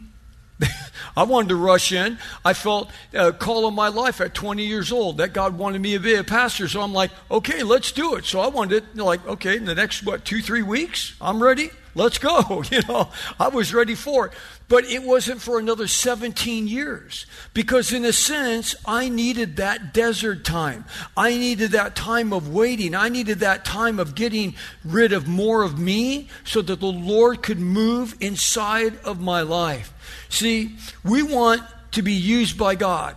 I 1.18 1.24
wanted 1.24 1.50
to 1.50 1.56
rush 1.56 1.92
in. 1.92 2.18
I 2.44 2.54
felt 2.54 2.90
a 3.14 3.32
call 3.32 3.68
in 3.68 3.76
my 3.76 3.90
life 3.90 4.22
at 4.22 4.34
20 4.34 4.66
years 4.66 4.92
old 4.92 5.18
that 5.18 5.34
God 5.34 5.58
wanted 5.58 5.82
me 5.82 5.94
to 5.94 6.00
be 6.00 6.16
a 6.16 6.24
pastor. 6.24 6.68
So 6.68 6.82
I'm 6.82 6.94
like, 6.94 7.12
okay, 7.30 7.64
let's 7.64 7.92
do 7.92 8.16
it. 8.16 8.26
So 8.26 8.40
I 8.40 8.48
wanted 8.48 8.84
it, 8.84 8.98
like, 8.98 9.26
okay, 9.28 9.58
in 9.58 9.66
the 9.66 9.76
next, 9.76 10.04
what, 10.04 10.26
two, 10.26 10.42
three 10.42 10.64
weeks, 10.64 11.16
I'm 11.22 11.42
ready. 11.42 11.70
Let's 11.96 12.18
go. 12.18 12.64
You 12.72 12.82
know, 12.90 13.10
I 13.40 13.48
was 13.48 13.74
ready 13.74 13.96
for 13.96 14.28
it. 14.28 14.34
But 14.68 14.86
it 14.86 15.04
wasn't 15.04 15.42
for 15.42 15.60
another 15.60 15.88
17 15.88 16.68
years 16.68 17.26
because, 17.54 17.94
in 17.94 18.04
a 18.04 18.12
sense, 18.12 18.76
I 18.86 19.08
needed 19.08 19.58
that 19.58 19.94
desert 19.94 20.44
time. 20.44 20.86
I 21.16 21.38
needed 21.38 21.72
that 21.72 21.96
time 21.96 22.34
of 22.34 22.50
waiting. 22.50 22.96
I 22.96 23.10
needed 23.10 23.40
that 23.40 23.64
time 23.64 24.00
of 24.00 24.16
getting 24.16 24.56
rid 24.84 25.14
of 25.14 25.28
more 25.28 25.64
of 25.64 25.80
me 25.80 26.28
so 26.44 26.62
that 26.64 26.80
the 26.80 26.88
Lord 26.88 27.44
could 27.44 27.60
move 27.60 28.16
inside 28.20 28.98
of 29.06 29.22
my 29.22 29.42
life. 29.42 29.94
See, 30.30 30.76
we 31.04 31.22
want 31.22 31.62
to 31.92 32.02
be 32.02 32.14
used 32.14 32.58
by 32.58 32.76
God. 32.76 33.16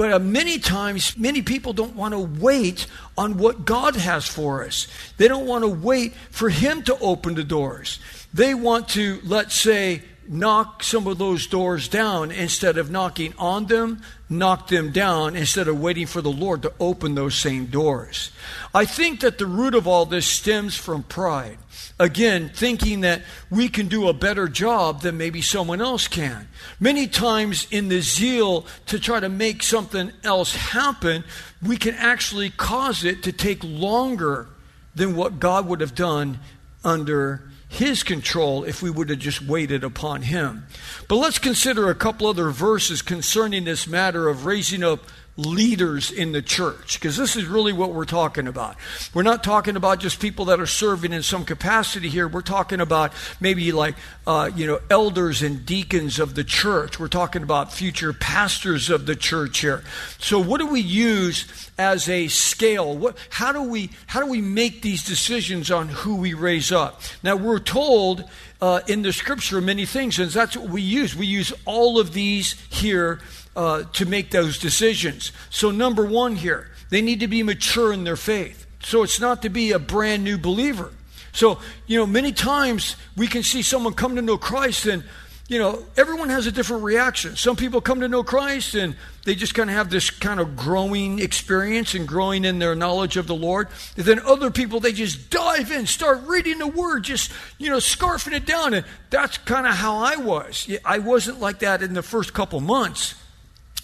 But 0.00 0.14
uh, 0.14 0.18
many 0.18 0.58
times, 0.58 1.14
many 1.18 1.42
people 1.42 1.74
don't 1.74 1.94
want 1.94 2.14
to 2.14 2.18
wait 2.18 2.86
on 3.18 3.36
what 3.36 3.66
God 3.66 3.96
has 3.96 4.26
for 4.26 4.64
us. 4.64 4.86
They 5.18 5.28
don't 5.28 5.46
want 5.46 5.62
to 5.62 5.68
wait 5.68 6.14
for 6.30 6.48
Him 6.48 6.82
to 6.84 6.98
open 7.00 7.34
the 7.34 7.44
doors. 7.44 7.98
They 8.32 8.54
want 8.54 8.88
to, 8.90 9.20
let's 9.24 9.54
say, 9.54 10.02
knock 10.30 10.84
some 10.84 11.08
of 11.08 11.18
those 11.18 11.48
doors 11.48 11.88
down 11.88 12.30
instead 12.30 12.78
of 12.78 12.88
knocking 12.88 13.34
on 13.36 13.66
them, 13.66 14.00
knock 14.28 14.68
them 14.68 14.92
down 14.92 15.34
instead 15.34 15.66
of 15.66 15.80
waiting 15.80 16.06
for 16.06 16.22
the 16.22 16.30
Lord 16.30 16.62
to 16.62 16.72
open 16.78 17.16
those 17.16 17.34
same 17.34 17.66
doors. 17.66 18.30
I 18.72 18.84
think 18.84 19.20
that 19.20 19.38
the 19.38 19.46
root 19.46 19.74
of 19.74 19.88
all 19.88 20.06
this 20.06 20.26
stems 20.26 20.76
from 20.76 21.02
pride. 21.02 21.58
Again, 21.98 22.50
thinking 22.54 23.00
that 23.00 23.22
we 23.50 23.68
can 23.68 23.88
do 23.88 24.08
a 24.08 24.14
better 24.14 24.46
job 24.46 25.02
than 25.02 25.18
maybe 25.18 25.42
someone 25.42 25.80
else 25.80 26.06
can. 26.06 26.48
Many 26.78 27.08
times, 27.08 27.66
in 27.70 27.88
the 27.88 28.00
zeal 28.00 28.64
to 28.86 29.00
try 29.00 29.18
to 29.18 29.28
make 29.28 29.62
something 29.62 30.12
else 30.22 30.54
happen, 30.54 31.24
we 31.60 31.76
can 31.76 31.94
actually 31.94 32.50
cause 32.50 33.04
it 33.04 33.24
to 33.24 33.32
take 33.32 33.62
longer 33.64 34.46
than 34.94 35.16
what 35.16 35.40
God 35.40 35.66
would 35.66 35.80
have 35.80 35.94
done 35.94 36.38
under 36.84 37.49
his 37.70 38.02
control 38.02 38.64
if 38.64 38.82
we 38.82 38.90
would 38.90 39.08
have 39.10 39.20
just 39.20 39.40
waited 39.40 39.84
upon 39.84 40.22
him. 40.22 40.66
But 41.08 41.16
let's 41.16 41.38
consider 41.38 41.88
a 41.88 41.94
couple 41.94 42.26
other 42.26 42.50
verses 42.50 43.00
concerning 43.00 43.64
this 43.64 43.86
matter 43.86 44.28
of 44.28 44.44
raising 44.44 44.82
up 44.82 45.04
leaders 45.46 46.10
in 46.10 46.32
the 46.32 46.42
church 46.42 47.00
because 47.00 47.16
this 47.16 47.36
is 47.36 47.46
really 47.46 47.72
what 47.72 47.92
we're 47.92 48.04
talking 48.04 48.46
about. 48.46 48.76
We're 49.14 49.22
not 49.22 49.42
talking 49.42 49.76
about 49.76 50.00
just 50.00 50.20
people 50.20 50.46
that 50.46 50.60
are 50.60 50.66
serving 50.66 51.12
in 51.12 51.22
some 51.22 51.44
capacity 51.44 52.08
here. 52.08 52.28
We're 52.28 52.42
talking 52.42 52.80
about 52.80 53.12
maybe 53.40 53.72
like 53.72 53.96
uh, 54.26 54.50
you 54.54 54.66
know 54.66 54.80
elders 54.90 55.42
and 55.42 55.64
deacons 55.64 56.18
of 56.18 56.34
the 56.34 56.44
church. 56.44 56.98
We're 57.00 57.08
talking 57.08 57.42
about 57.42 57.72
future 57.72 58.12
pastors 58.12 58.90
of 58.90 59.06
the 59.06 59.16
church 59.16 59.60
here. 59.60 59.82
So 60.18 60.38
what 60.38 60.60
do 60.60 60.66
we 60.66 60.80
use 60.80 61.70
as 61.78 62.08
a 62.08 62.28
scale? 62.28 62.96
What, 62.96 63.16
how 63.30 63.52
do 63.52 63.62
we 63.62 63.90
how 64.06 64.20
do 64.20 64.26
we 64.26 64.40
make 64.40 64.82
these 64.82 65.04
decisions 65.04 65.70
on 65.70 65.88
who 65.88 66.16
we 66.16 66.34
raise 66.34 66.70
up? 66.70 67.00
Now 67.22 67.36
we're 67.36 67.58
told 67.58 68.24
uh, 68.60 68.80
in 68.86 69.02
the 69.02 69.12
scripture 69.12 69.60
many 69.60 69.86
things, 69.86 70.18
and 70.18 70.30
that's 70.30 70.56
what 70.56 70.68
we 70.68 70.82
use. 70.82 71.16
We 71.16 71.26
use 71.26 71.52
all 71.64 71.98
of 71.98 72.12
these 72.12 72.52
here 72.68 73.20
uh, 73.56 73.84
to 73.94 74.06
make 74.06 74.30
those 74.30 74.58
decisions. 74.58 75.32
So, 75.50 75.70
number 75.70 76.04
one 76.04 76.36
here, 76.36 76.70
they 76.90 77.02
need 77.02 77.20
to 77.20 77.28
be 77.28 77.42
mature 77.42 77.92
in 77.92 78.04
their 78.04 78.16
faith. 78.16 78.66
So, 78.82 79.02
it's 79.02 79.20
not 79.20 79.42
to 79.42 79.48
be 79.48 79.72
a 79.72 79.78
brand 79.78 80.24
new 80.24 80.38
believer. 80.38 80.92
So, 81.32 81.60
you 81.86 81.96
know, 81.96 82.06
many 82.06 82.32
times 82.32 82.96
we 83.16 83.26
can 83.26 83.42
see 83.42 83.62
someone 83.62 83.94
come 83.94 84.16
to 84.16 84.22
know 84.22 84.36
Christ 84.36 84.86
and 84.86 85.04
you 85.50 85.58
know, 85.58 85.84
everyone 85.96 86.28
has 86.28 86.46
a 86.46 86.52
different 86.52 86.84
reaction. 86.84 87.34
Some 87.34 87.56
people 87.56 87.80
come 87.80 87.98
to 88.02 88.08
know 88.08 88.22
Christ 88.22 88.76
and 88.76 88.94
they 89.24 89.34
just 89.34 89.52
kind 89.52 89.68
of 89.68 89.74
have 89.74 89.90
this 89.90 90.08
kind 90.08 90.38
of 90.38 90.54
growing 90.54 91.18
experience 91.18 91.92
and 91.92 92.06
growing 92.06 92.44
in 92.44 92.60
their 92.60 92.76
knowledge 92.76 93.16
of 93.16 93.26
the 93.26 93.34
Lord. 93.34 93.66
And 93.96 94.06
then 94.06 94.20
other 94.20 94.52
people, 94.52 94.78
they 94.78 94.92
just 94.92 95.28
dive 95.28 95.72
in, 95.72 95.86
start 95.86 96.20
reading 96.28 96.58
the 96.58 96.68
Word, 96.68 97.02
just, 97.02 97.32
you 97.58 97.68
know, 97.68 97.78
scarfing 97.78 98.32
it 98.32 98.46
down. 98.46 98.74
And 98.74 98.86
that's 99.10 99.38
kind 99.38 99.66
of 99.66 99.74
how 99.74 99.96
I 99.96 100.14
was. 100.14 100.70
I 100.84 101.00
wasn't 101.00 101.40
like 101.40 101.58
that 101.58 101.82
in 101.82 101.94
the 101.94 102.02
first 102.02 102.32
couple 102.32 102.60
months. 102.60 103.16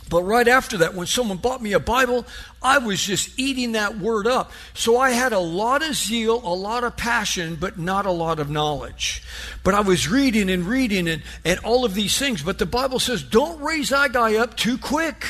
But 0.08 0.22
right 0.22 0.46
after 0.46 0.78
that, 0.78 0.94
when 0.94 1.06
someone 1.06 1.38
bought 1.38 1.60
me 1.60 1.72
a 1.72 1.80
Bible, 1.80 2.26
I 2.62 2.78
was 2.78 3.02
just 3.02 3.36
eating 3.38 3.72
that 3.72 3.98
word 3.98 4.26
up. 4.26 4.52
So 4.74 4.98
I 4.98 5.10
had 5.10 5.32
a 5.32 5.38
lot 5.38 5.82
of 5.82 5.96
zeal, 5.96 6.36
a 6.44 6.54
lot 6.54 6.84
of 6.84 6.96
passion, 6.96 7.56
but 7.56 7.78
not 7.78 8.06
a 8.06 8.12
lot 8.12 8.38
of 8.38 8.48
knowledge. 8.48 9.24
But 9.64 9.74
I 9.74 9.80
was 9.80 10.08
reading 10.08 10.48
and 10.48 10.64
reading 10.64 11.08
and, 11.08 11.22
and 11.44 11.58
all 11.60 11.84
of 11.84 11.94
these 11.94 12.18
things. 12.18 12.42
But 12.42 12.58
the 12.58 12.66
Bible 12.66 13.00
says, 13.00 13.22
don't 13.22 13.60
raise 13.60 13.88
that 13.88 14.12
guy 14.12 14.36
up 14.36 14.56
too 14.56 14.78
quick. 14.78 15.26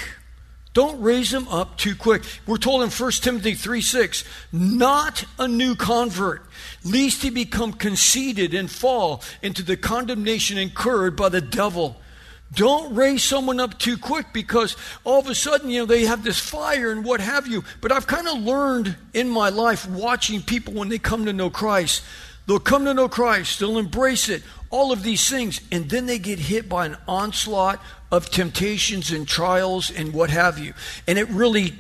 Don't 0.75 1.01
raise 1.01 1.33
him 1.33 1.49
up 1.49 1.79
too 1.79 1.97
quick. 1.97 2.23
We're 2.47 2.59
told 2.59 2.83
in 2.83 2.91
1 2.91 3.11
Timothy 3.13 3.55
3 3.55 3.81
6, 3.81 4.25
not 4.53 5.25
a 5.39 5.49
new 5.49 5.75
convert, 5.75 6.45
lest 6.85 7.23
he 7.23 7.31
become 7.31 7.73
conceited 7.73 8.53
and 8.53 8.71
fall 8.71 9.23
into 9.41 9.63
the 9.63 9.79
condemnation 9.79 10.59
incurred 10.59 11.17
by 11.17 11.31
the 11.31 11.41
devil. 11.41 11.97
Don't 12.55 12.95
raise 12.95 13.25
someone 13.25 13.59
up 13.59 13.79
too 13.79 13.99
quick 13.99 14.27
because 14.33 14.77
all 15.05 15.19
of 15.19 15.29
a 15.29 15.35
sudden, 15.35 15.69
you 15.69 15.81
know, 15.81 15.87
they 15.87 16.07
have 16.07 16.23
this 16.23 16.39
fire 16.39 16.93
and 16.93 17.05
what 17.05 17.21
have 17.21 17.47
you. 17.47 17.65
But 17.81 17.93
I've 17.93 18.07
kind 18.07 18.29
of 18.29 18.39
learned 18.39 18.97
in 19.13 19.29
my 19.29 19.49
life 19.49 19.89
watching 19.89 20.43
people 20.43 20.75
when 20.75 20.89
they 20.89 20.99
come 20.99 21.27
to 21.27 21.33
know 21.33 21.51
Christ, 21.51 22.03
they'll 22.47 22.61
come 22.61 22.85
to 22.85 22.95
know 22.95 23.09
Christ, 23.09 23.59
they'll 23.59 23.79
embrace 23.79 24.29
it, 24.29 24.43
all 24.71 24.93
of 24.93 25.03
these 25.03 25.29
things, 25.29 25.61
and 25.73 25.91
then 25.91 26.07
they 26.07 26.19
get 26.19 26.39
hit 26.39 26.69
by 26.69 26.87
an 26.87 26.97
onslaught 27.09 27.81
of 28.13 28.31
temptations 28.31 29.11
and 29.11 29.27
trials 29.27 29.91
and 29.91 30.13
what 30.13 30.31
have 30.31 30.59
you. 30.59 30.73
And 31.07 31.19
it 31.19 31.29
really 31.29 31.75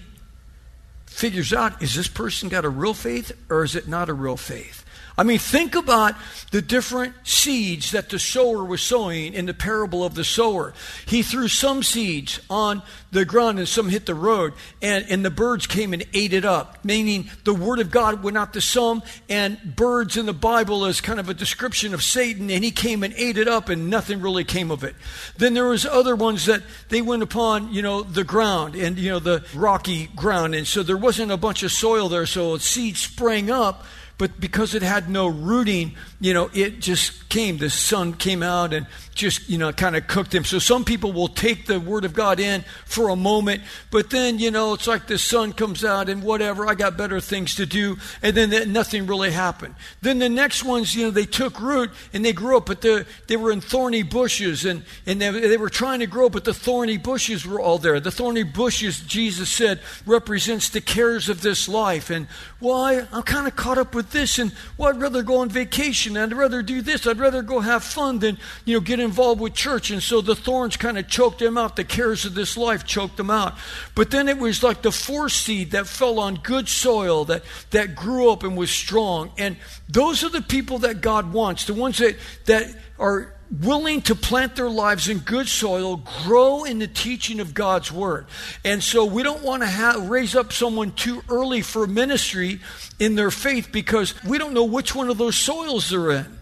figures 1.06 1.52
out 1.54 1.82
is 1.82 1.94
this 1.94 2.08
person 2.08 2.48
got 2.50 2.66
a 2.66 2.68
real 2.68 2.92
faith 2.92 3.32
or 3.48 3.64
is 3.64 3.74
it 3.74 3.88
not 3.88 4.08
a 4.08 4.14
real 4.14 4.36
faith? 4.36 4.84
I 5.18 5.22
mean, 5.22 5.38
think 5.38 5.74
about 5.74 6.14
the 6.50 6.60
different 6.60 7.14
seeds 7.26 7.92
that 7.92 8.10
the 8.10 8.18
sower 8.18 8.62
was 8.62 8.82
sowing 8.82 9.32
in 9.32 9.46
the 9.46 9.54
parable 9.54 10.04
of 10.04 10.14
the 10.14 10.24
sower. 10.24 10.74
He 11.06 11.22
threw 11.22 11.48
some 11.48 11.82
seeds 11.82 12.38
on 12.50 12.82
the 13.12 13.24
ground 13.24 13.58
and 13.58 13.66
some 13.66 13.88
hit 13.88 14.04
the 14.04 14.14
road, 14.14 14.52
and, 14.82 15.06
and 15.08 15.24
the 15.24 15.30
birds 15.30 15.66
came 15.66 15.94
and 15.94 16.04
ate 16.12 16.34
it 16.34 16.44
up, 16.44 16.84
meaning 16.84 17.30
the 17.44 17.54
word 17.54 17.78
of 17.78 17.90
God 17.90 18.22
went 18.22 18.36
out 18.36 18.52
to 18.52 18.60
some, 18.60 19.02
and 19.26 19.58
birds 19.74 20.18
in 20.18 20.26
the 20.26 20.34
Bible 20.34 20.84
is 20.84 21.00
kind 21.00 21.18
of 21.18 21.30
a 21.30 21.34
description 21.34 21.94
of 21.94 22.02
Satan, 22.02 22.50
and 22.50 22.62
he 22.62 22.70
came 22.70 23.02
and 23.02 23.14
ate 23.16 23.38
it 23.38 23.48
up, 23.48 23.70
and 23.70 23.88
nothing 23.88 24.20
really 24.20 24.44
came 24.44 24.70
of 24.70 24.84
it. 24.84 24.94
Then 25.38 25.54
there 25.54 25.64
was 25.64 25.86
other 25.86 26.14
ones 26.14 26.44
that 26.44 26.62
they 26.90 27.00
went 27.00 27.22
upon, 27.22 27.72
you 27.72 27.80
know, 27.80 28.02
the 28.02 28.24
ground 28.24 28.74
and, 28.74 28.98
you 28.98 29.10
know, 29.10 29.18
the 29.18 29.46
rocky 29.54 30.08
ground, 30.08 30.54
and 30.54 30.66
so 30.66 30.82
there 30.82 30.96
wasn't 30.98 31.32
a 31.32 31.38
bunch 31.38 31.62
of 31.62 31.72
soil 31.72 32.10
there, 32.10 32.26
so 32.26 32.58
seeds 32.58 33.00
sprang 33.00 33.50
up 33.50 33.86
but 34.18 34.40
because 34.40 34.74
it 34.74 34.82
had 34.82 35.10
no 35.10 35.26
rooting, 35.26 35.94
you 36.20 36.32
know, 36.32 36.50
it 36.54 36.80
just 36.80 37.28
came. 37.28 37.58
The 37.58 37.70
sun 37.70 38.14
came 38.14 38.42
out 38.42 38.72
and 38.72 38.86
just, 39.16 39.48
you 39.48 39.58
know, 39.58 39.72
kind 39.72 39.96
of 39.96 40.06
cooked 40.06 40.34
him. 40.34 40.44
So 40.44 40.58
some 40.58 40.84
people 40.84 41.12
will 41.12 41.28
take 41.28 41.66
the 41.66 41.80
Word 41.80 42.04
of 42.04 42.14
God 42.14 42.38
in 42.38 42.64
for 42.84 43.08
a 43.08 43.16
moment, 43.16 43.62
but 43.90 44.10
then, 44.10 44.38
you 44.38 44.50
know, 44.50 44.74
it's 44.74 44.86
like 44.86 45.06
the 45.06 45.18
sun 45.18 45.52
comes 45.52 45.84
out 45.84 46.08
and 46.08 46.22
whatever, 46.22 46.66
I 46.68 46.74
got 46.74 46.96
better 46.96 47.20
things 47.20 47.56
to 47.56 47.66
do, 47.66 47.96
and 48.22 48.36
then 48.36 48.72
nothing 48.72 49.06
really 49.06 49.30
happened. 49.30 49.74
Then 50.02 50.18
the 50.18 50.28
next 50.28 50.62
ones, 50.62 50.94
you 50.94 51.06
know, 51.06 51.10
they 51.10 51.24
took 51.24 51.60
root 51.60 51.90
and 52.12 52.24
they 52.24 52.32
grew 52.32 52.58
up, 52.58 52.66
but 52.66 52.82
the, 52.82 53.06
they 53.26 53.36
were 53.36 53.50
in 53.50 53.60
thorny 53.60 54.02
bushes 54.02 54.64
and, 54.64 54.84
and 55.06 55.20
they, 55.20 55.30
they 55.30 55.56
were 55.56 55.70
trying 55.70 56.00
to 56.00 56.06
grow, 56.06 56.28
but 56.28 56.44
the 56.44 56.54
thorny 56.54 56.98
bushes 56.98 57.46
were 57.46 57.60
all 57.60 57.78
there. 57.78 57.98
The 57.98 58.10
thorny 58.10 58.42
bushes, 58.42 59.00
Jesus 59.00 59.48
said, 59.48 59.80
represents 60.04 60.68
the 60.68 60.80
cares 60.80 61.28
of 61.28 61.40
this 61.40 61.68
life. 61.68 62.10
And, 62.10 62.28
well, 62.60 62.82
I, 62.82 63.06
I'm 63.12 63.22
kind 63.22 63.46
of 63.46 63.56
caught 63.56 63.78
up 63.78 63.94
with 63.94 64.10
this, 64.10 64.38
and, 64.38 64.52
well, 64.76 64.90
I'd 64.90 65.00
rather 65.00 65.22
go 65.22 65.38
on 65.38 65.48
vacation, 65.48 66.16
I'd 66.16 66.34
rather 66.34 66.62
do 66.62 66.82
this, 66.82 67.06
I'd 67.06 67.18
rather 67.18 67.42
go 67.42 67.60
have 67.60 67.82
fun 67.82 68.18
than, 68.18 68.38
you 68.64 68.74
know, 68.74 68.80
get 68.80 69.00
involved 69.06 69.40
with 69.40 69.54
church. 69.54 69.90
And 69.90 70.02
so 70.02 70.20
the 70.20 70.36
thorns 70.36 70.76
kind 70.76 70.98
of 70.98 71.08
choked 71.08 71.40
him 71.40 71.56
out. 71.56 71.76
The 71.76 71.84
cares 71.84 72.26
of 72.26 72.34
this 72.34 72.58
life 72.58 72.84
choked 72.84 73.18
him 73.18 73.30
out. 73.30 73.54
But 73.94 74.10
then 74.10 74.28
it 74.28 74.36
was 74.36 74.62
like 74.62 74.82
the 74.82 74.92
force 74.92 75.34
seed 75.34 75.70
that 75.70 75.86
fell 75.86 76.18
on 76.18 76.34
good 76.34 76.68
soil 76.68 77.24
that, 77.26 77.42
that 77.70 77.94
grew 77.94 78.30
up 78.30 78.42
and 78.42 78.56
was 78.56 78.70
strong. 78.70 79.32
And 79.38 79.56
those 79.88 80.22
are 80.22 80.28
the 80.28 80.42
people 80.42 80.80
that 80.80 81.00
God 81.00 81.32
wants, 81.32 81.64
the 81.64 81.72
ones 81.72 81.96
that, 81.98 82.16
that 82.44 82.74
are 82.98 83.32
willing 83.60 84.02
to 84.02 84.14
plant 84.14 84.56
their 84.56 84.68
lives 84.68 85.08
in 85.08 85.18
good 85.20 85.48
soil, 85.48 86.02
grow 86.24 86.64
in 86.64 86.78
the 86.78 86.88
teaching 86.88 87.40
of 87.40 87.54
God's 87.54 87.92
word. 87.92 88.26
And 88.64 88.82
so 88.82 89.04
we 89.04 89.22
don't 89.22 89.42
want 89.42 89.62
to 89.62 89.68
have, 89.68 90.08
raise 90.10 90.34
up 90.34 90.52
someone 90.52 90.92
too 90.92 91.22
early 91.28 91.62
for 91.62 91.86
ministry 91.86 92.60
in 92.98 93.14
their 93.14 93.30
faith 93.30 93.70
because 93.70 94.14
we 94.24 94.38
don't 94.38 94.52
know 94.52 94.64
which 94.64 94.94
one 94.94 95.08
of 95.08 95.18
those 95.18 95.36
soils 95.36 95.90
they're 95.90 96.10
in. 96.10 96.35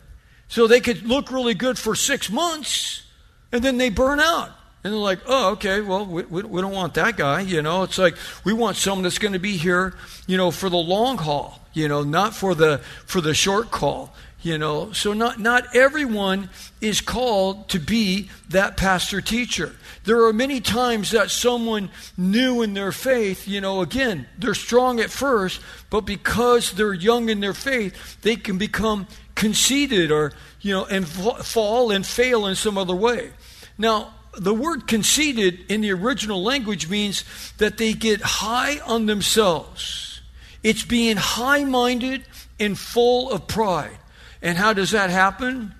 So 0.54 0.68
they 0.68 0.80
could 0.80 1.02
look 1.02 1.32
really 1.32 1.54
good 1.54 1.76
for 1.76 1.96
six 1.96 2.30
months 2.30 3.02
and 3.50 3.60
then 3.60 3.76
they 3.76 3.90
burn 3.90 4.20
out. 4.20 4.52
And 4.84 4.92
they're 4.92 5.00
like, 5.00 5.18
oh, 5.26 5.50
okay, 5.54 5.80
well, 5.80 6.06
we, 6.06 6.22
we, 6.22 6.60
don't 6.62 6.70
want 6.70 6.94
that 6.94 7.16
guy. 7.16 7.40
You 7.40 7.60
know, 7.60 7.82
it's 7.82 7.98
like 7.98 8.14
we 8.44 8.52
want 8.52 8.76
someone 8.76 9.02
that's 9.02 9.18
going 9.18 9.32
to 9.32 9.40
be 9.40 9.56
here, 9.56 9.96
you 10.28 10.36
know, 10.36 10.52
for 10.52 10.68
the 10.68 10.76
long 10.76 11.18
haul, 11.18 11.58
you 11.72 11.88
know, 11.88 12.04
not 12.04 12.36
for 12.36 12.54
the, 12.54 12.78
for 13.04 13.20
the 13.20 13.34
short 13.34 13.72
call. 13.72 14.14
You 14.42 14.58
know, 14.58 14.92
so 14.92 15.12
not, 15.12 15.40
not 15.40 15.74
everyone 15.74 16.50
is 16.80 17.00
called 17.00 17.70
to 17.70 17.80
be 17.80 18.28
that 18.50 18.76
pastor 18.76 19.20
teacher. 19.20 19.74
There 20.04 20.26
are 20.26 20.34
many 20.34 20.60
times 20.60 21.12
that 21.12 21.30
someone 21.30 21.90
new 22.16 22.60
in 22.60 22.74
their 22.74 22.92
faith, 22.92 23.48
you 23.48 23.62
know, 23.62 23.80
again, 23.80 24.26
they're 24.38 24.54
strong 24.54 25.00
at 25.00 25.10
first, 25.10 25.62
but 25.88 26.02
because 26.02 26.72
they're 26.72 26.92
young 26.92 27.30
in 27.30 27.40
their 27.40 27.54
faith, 27.54 28.20
they 28.20 28.36
can 28.36 28.58
become 28.58 29.06
conceited 29.44 30.10
or, 30.10 30.32
you 30.62 30.72
know, 30.72 30.86
and 30.86 31.06
fall 31.06 31.90
and 31.90 32.06
fail 32.06 32.46
in 32.46 32.54
some 32.54 32.78
other 32.78 32.94
way. 32.94 33.30
Now, 33.76 34.14
the 34.32 34.54
word 34.54 34.86
conceited 34.86 35.70
in 35.70 35.82
the 35.82 35.90
original 35.90 36.42
language 36.42 36.88
means 36.88 37.24
that 37.58 37.76
they 37.76 37.92
get 37.92 38.22
high 38.22 38.78
on 38.86 39.04
themselves. 39.04 40.22
It's 40.62 40.82
being 40.82 41.18
high 41.18 41.64
minded 41.64 42.24
and 42.58 42.78
full 42.78 43.30
of 43.30 43.46
pride. 43.46 43.98
And 44.40 44.56
how 44.56 44.72
does 44.72 44.92
that 44.92 45.10
happen? 45.10 45.74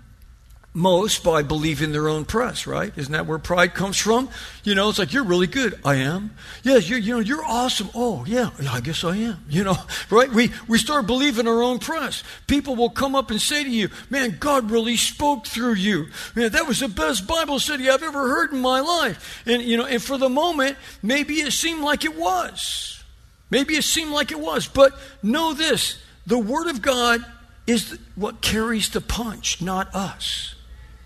Most 0.77 1.23
by 1.23 1.41
believing 1.43 1.93
their 1.93 2.09
own 2.09 2.25
press, 2.25 2.67
right? 2.67 2.93
Isn't 2.97 3.13
that 3.13 3.27
where 3.27 3.39
pride 3.39 3.75
comes 3.75 3.97
from? 3.97 4.29
You 4.65 4.75
know, 4.75 4.89
it's 4.89 4.99
like 4.99 5.13
you're 5.13 5.23
really 5.25 5.47
good. 5.47 5.79
I 5.85 5.95
am. 5.97 6.35
Yeah, 6.65 6.79
you're, 6.79 6.99
you 6.99 7.15
know, 7.15 7.21
you're 7.21 7.45
awesome. 7.45 7.91
Oh, 7.95 8.25
yeah, 8.27 8.51
yeah, 8.61 8.73
I 8.73 8.81
guess 8.81 9.05
I 9.05 9.17
am. 9.17 9.39
You 9.55 9.63
know, 9.63 9.77
right? 10.11 10.29
We 10.29 10.51
we 10.67 10.79
start 10.79 11.07
believing 11.07 11.47
our 11.47 11.63
own 11.63 11.79
press. 11.79 12.25
People 12.49 12.75
will 12.75 12.91
come 12.91 13.15
up 13.15 13.31
and 13.31 13.41
say 13.41 13.63
to 13.63 13.71
you, 13.71 13.89
"Man, 14.11 14.37
God 14.41 14.69
really 14.69 14.97
spoke 14.97 15.47
through 15.47 15.75
you. 15.75 16.09
Man, 16.35 16.51
that 16.51 16.67
was 16.67 16.81
the 16.81 16.89
best 16.89 17.29
Bible 17.29 17.61
study 17.61 17.89
I've 17.89 18.03
ever 18.03 18.29
heard 18.29 18.53
in 18.53 18.61
my 18.61 18.81
life." 18.81 19.43
And 19.47 19.63
you 19.63 19.77
know, 19.77 19.85
and 19.85 20.03
for 20.03 20.19
the 20.19 20.29
moment, 20.29 20.77
maybe 21.05 21.35
it 21.35 21.53
seemed 21.53 21.83
like 21.83 22.05
it 22.05 22.17
was. 22.17 23.05
Maybe 23.49 23.77
it 23.77 23.85
seemed 23.85 24.11
like 24.11 24.33
it 24.33 24.41
was, 24.41 24.67
but 24.67 24.99
know 25.23 25.53
this: 25.53 25.99
the 26.27 26.39
Word 26.39 26.67
of 26.67 26.83
God 26.83 27.25
is 27.69 27.97
what 28.17 28.41
carries 28.41 28.89
the 28.91 29.01
punch, 29.01 29.63
not 29.63 29.95
us. 29.95 30.55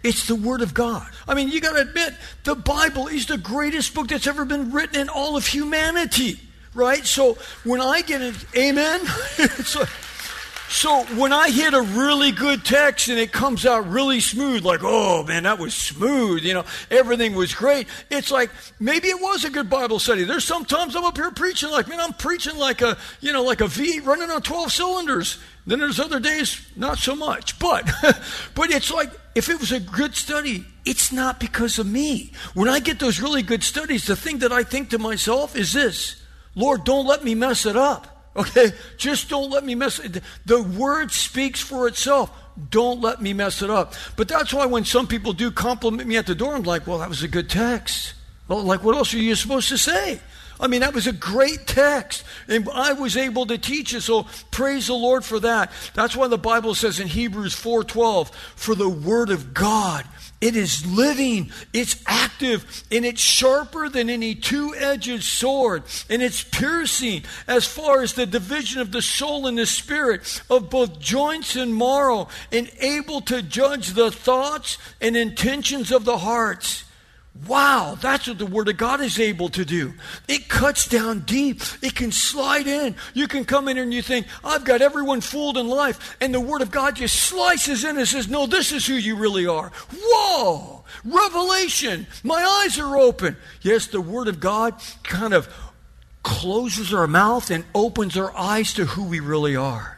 It's 0.02 0.26
the 0.28 0.34
Word 0.34 0.62
of 0.62 0.74
God. 0.74 1.06
I 1.26 1.34
mean, 1.34 1.48
you 1.48 1.60
got 1.60 1.72
to 1.74 1.82
admit, 1.82 2.14
the 2.44 2.54
Bible 2.54 3.08
is 3.08 3.26
the 3.26 3.38
greatest 3.38 3.94
book 3.94 4.08
that's 4.08 4.26
ever 4.26 4.44
been 4.44 4.70
written 4.70 5.00
in 5.00 5.08
all 5.08 5.36
of 5.36 5.46
humanity, 5.46 6.40
right? 6.74 7.04
So 7.04 7.36
when 7.64 7.80
I 7.80 8.02
get 8.02 8.22
it, 8.22 8.36
amen? 8.56 9.00
like, 9.38 9.88
so 10.68 11.04
when 11.16 11.32
I 11.32 11.50
hit 11.50 11.72
a 11.72 11.80
really 11.80 12.30
good 12.30 12.62
text 12.62 13.08
and 13.08 13.18
it 13.18 13.32
comes 13.32 13.64
out 13.64 13.88
really 13.88 14.20
smooth, 14.20 14.64
like, 14.64 14.80
oh 14.82 15.24
man, 15.24 15.44
that 15.44 15.58
was 15.58 15.74
smooth, 15.74 16.44
you 16.44 16.52
know, 16.52 16.64
everything 16.90 17.34
was 17.34 17.54
great. 17.54 17.88
It's 18.10 18.30
like, 18.30 18.50
maybe 18.78 19.08
it 19.08 19.20
was 19.20 19.44
a 19.44 19.50
good 19.50 19.70
Bible 19.70 19.98
study. 19.98 20.24
There's 20.24 20.44
sometimes 20.44 20.94
I'm 20.94 21.04
up 21.04 21.16
here 21.16 21.30
preaching 21.30 21.70
like, 21.70 21.88
man, 21.88 22.00
I'm 22.00 22.12
preaching 22.12 22.58
like 22.58 22.82
a, 22.82 22.98
you 23.20 23.32
know, 23.32 23.42
like 23.42 23.62
a 23.62 23.66
V 23.66 24.00
running 24.00 24.30
on 24.30 24.42
12 24.42 24.70
cylinders. 24.70 25.38
Then 25.66 25.80
there's 25.80 25.98
other 25.98 26.20
days, 26.20 26.60
not 26.76 26.98
so 26.98 27.16
much. 27.16 27.58
But, 27.58 27.90
but 28.54 28.70
it's 28.70 28.92
like, 28.92 29.10
if 29.38 29.48
it 29.48 29.60
was 29.60 29.70
a 29.70 29.78
good 29.78 30.16
study, 30.16 30.66
it's 30.84 31.12
not 31.12 31.38
because 31.38 31.78
of 31.78 31.86
me. 31.86 32.32
When 32.54 32.68
I 32.68 32.80
get 32.80 32.98
those 32.98 33.20
really 33.20 33.42
good 33.42 33.62
studies, 33.62 34.04
the 34.04 34.16
thing 34.16 34.38
that 34.38 34.50
I 34.50 34.64
think 34.64 34.90
to 34.90 34.98
myself 34.98 35.54
is 35.56 35.72
this 35.72 36.20
Lord, 36.56 36.82
don't 36.82 37.06
let 37.06 37.22
me 37.22 37.34
mess 37.34 37.64
it 37.64 37.76
up. 37.76 38.14
Okay? 38.38 38.70
Just 38.98 39.28
don't 39.30 39.50
let 39.50 39.64
me 39.64 39.74
mess 39.74 39.98
it. 39.98 40.22
The 40.46 40.62
word 40.62 41.10
speaks 41.10 41.60
for 41.60 41.88
itself. 41.88 42.30
Don't 42.70 43.00
let 43.00 43.20
me 43.20 43.32
mess 43.32 43.62
it 43.62 43.70
up. 43.70 43.94
But 44.14 44.28
that's 44.28 44.54
why 44.54 44.64
when 44.66 44.84
some 44.84 45.08
people 45.08 45.32
do 45.32 45.50
compliment 45.50 46.06
me 46.06 46.16
at 46.18 46.26
the 46.26 46.36
door, 46.36 46.54
I'm 46.54 46.62
like, 46.62 46.86
well, 46.86 46.98
that 46.98 47.08
was 47.08 47.24
a 47.24 47.26
good 47.26 47.50
text. 47.50 48.14
Well, 48.46 48.62
like, 48.62 48.84
what 48.84 48.94
else 48.94 49.12
are 49.12 49.18
you 49.18 49.34
supposed 49.34 49.68
to 49.70 49.78
say? 49.78 50.20
I 50.60 50.66
mean, 50.66 50.80
that 50.80 50.94
was 50.94 51.06
a 51.06 51.12
great 51.12 51.66
text. 51.66 52.24
And 52.48 52.68
I 52.72 52.92
was 52.92 53.16
able 53.16 53.46
to 53.46 53.58
teach 53.58 53.94
it. 53.94 54.02
So 54.02 54.26
praise 54.50 54.86
the 54.88 54.94
Lord 54.94 55.24
for 55.24 55.40
that. 55.40 55.72
That's 55.94 56.16
why 56.16 56.28
the 56.28 56.38
Bible 56.38 56.74
says 56.74 57.00
in 57.00 57.08
Hebrews 57.08 57.54
4:12, 57.54 58.30
for 58.56 58.74
the 58.74 58.88
word 58.88 59.30
of 59.30 59.54
God 59.54 60.04
it 60.40 60.54
is 60.54 60.86
living, 60.86 61.50
it's 61.72 62.00
active, 62.06 62.84
and 62.92 63.04
it's 63.04 63.20
sharper 63.20 63.88
than 63.88 64.08
any 64.08 64.36
two 64.36 64.72
edged 64.76 65.24
sword, 65.24 65.82
and 66.08 66.22
it's 66.22 66.44
piercing 66.44 67.24
as 67.48 67.66
far 67.66 68.02
as 68.02 68.12
the 68.12 68.26
division 68.26 68.80
of 68.80 68.92
the 68.92 69.02
soul 69.02 69.48
and 69.48 69.58
the 69.58 69.66
spirit, 69.66 70.40
of 70.48 70.70
both 70.70 71.00
joints 71.00 71.56
and 71.56 71.76
marrow, 71.76 72.28
and 72.52 72.70
able 72.78 73.20
to 73.22 73.42
judge 73.42 73.90
the 73.90 74.12
thoughts 74.12 74.78
and 75.00 75.16
intentions 75.16 75.90
of 75.90 76.04
the 76.04 76.18
hearts. 76.18 76.84
Wow, 77.46 77.96
that's 78.00 78.26
what 78.26 78.38
the 78.38 78.46
Word 78.46 78.68
of 78.68 78.76
God 78.76 79.00
is 79.00 79.20
able 79.20 79.48
to 79.50 79.64
do. 79.64 79.94
It 80.26 80.48
cuts 80.48 80.88
down 80.88 81.20
deep. 81.20 81.60
It 81.82 81.94
can 81.94 82.10
slide 82.10 82.66
in. 82.66 82.96
You 83.14 83.28
can 83.28 83.44
come 83.44 83.68
in 83.68 83.76
here 83.76 83.84
and 83.84 83.94
you 83.94 84.02
think, 84.02 84.26
I've 84.42 84.64
got 84.64 84.82
everyone 84.82 85.20
fooled 85.20 85.56
in 85.56 85.68
life. 85.68 86.16
And 86.20 86.34
the 86.34 86.40
Word 86.40 86.62
of 86.62 86.70
God 86.70 86.96
just 86.96 87.16
slices 87.16 87.84
in 87.84 87.96
and 87.96 88.08
says, 88.08 88.28
No, 88.28 88.46
this 88.46 88.72
is 88.72 88.86
who 88.86 88.94
you 88.94 89.16
really 89.16 89.46
are. 89.46 89.70
Whoa! 89.92 90.84
Revelation. 91.04 92.06
My 92.24 92.42
eyes 92.64 92.78
are 92.78 92.96
open. 92.96 93.36
Yes, 93.62 93.86
the 93.86 94.00
Word 94.00 94.26
of 94.26 94.40
God 94.40 94.74
kind 95.04 95.32
of 95.32 95.48
closes 96.24 96.92
our 96.92 97.06
mouth 97.06 97.50
and 97.50 97.64
opens 97.74 98.16
our 98.16 98.36
eyes 98.36 98.72
to 98.74 98.84
who 98.84 99.04
we 99.04 99.20
really 99.20 99.54
are. 99.54 99.97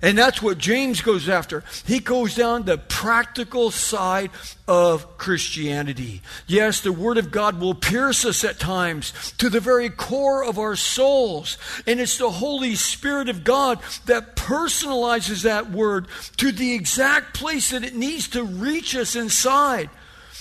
And 0.00 0.16
that's 0.16 0.40
what 0.40 0.58
James 0.58 1.00
goes 1.00 1.28
after. 1.28 1.64
He 1.84 1.98
goes 1.98 2.36
down 2.36 2.64
the 2.64 2.78
practical 2.78 3.70
side 3.70 4.30
of 4.68 5.18
Christianity. 5.18 6.22
Yes, 6.46 6.80
the 6.80 6.92
Word 6.92 7.18
of 7.18 7.30
God 7.30 7.60
will 7.60 7.74
pierce 7.74 8.24
us 8.24 8.44
at 8.44 8.60
times 8.60 9.32
to 9.38 9.48
the 9.48 9.60
very 9.60 9.90
core 9.90 10.44
of 10.44 10.58
our 10.58 10.76
souls. 10.76 11.58
And 11.86 11.98
it's 11.98 12.18
the 12.18 12.30
Holy 12.30 12.76
Spirit 12.76 13.28
of 13.28 13.42
God 13.42 13.80
that 14.06 14.36
personalizes 14.36 15.42
that 15.42 15.70
Word 15.70 16.06
to 16.36 16.52
the 16.52 16.74
exact 16.74 17.34
place 17.34 17.70
that 17.70 17.84
it 17.84 17.96
needs 17.96 18.28
to 18.28 18.44
reach 18.44 18.94
us 18.94 19.16
inside. 19.16 19.90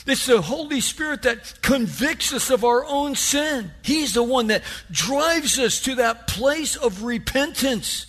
It's 0.06 0.26
the 0.26 0.42
Holy 0.42 0.80
Spirit 0.80 1.24
that 1.24 1.62
convicts 1.62 2.32
us 2.32 2.50
of 2.50 2.64
our 2.64 2.86
own 2.86 3.16
sin. 3.16 3.72
He's 3.82 4.14
the 4.14 4.24
one 4.24 4.48
that 4.48 4.64
drives 4.90 5.60
us 5.60 5.82
to 5.82 5.96
that 5.96 6.28
place 6.28 6.78
of 6.78 7.04
repentance. 7.04 8.06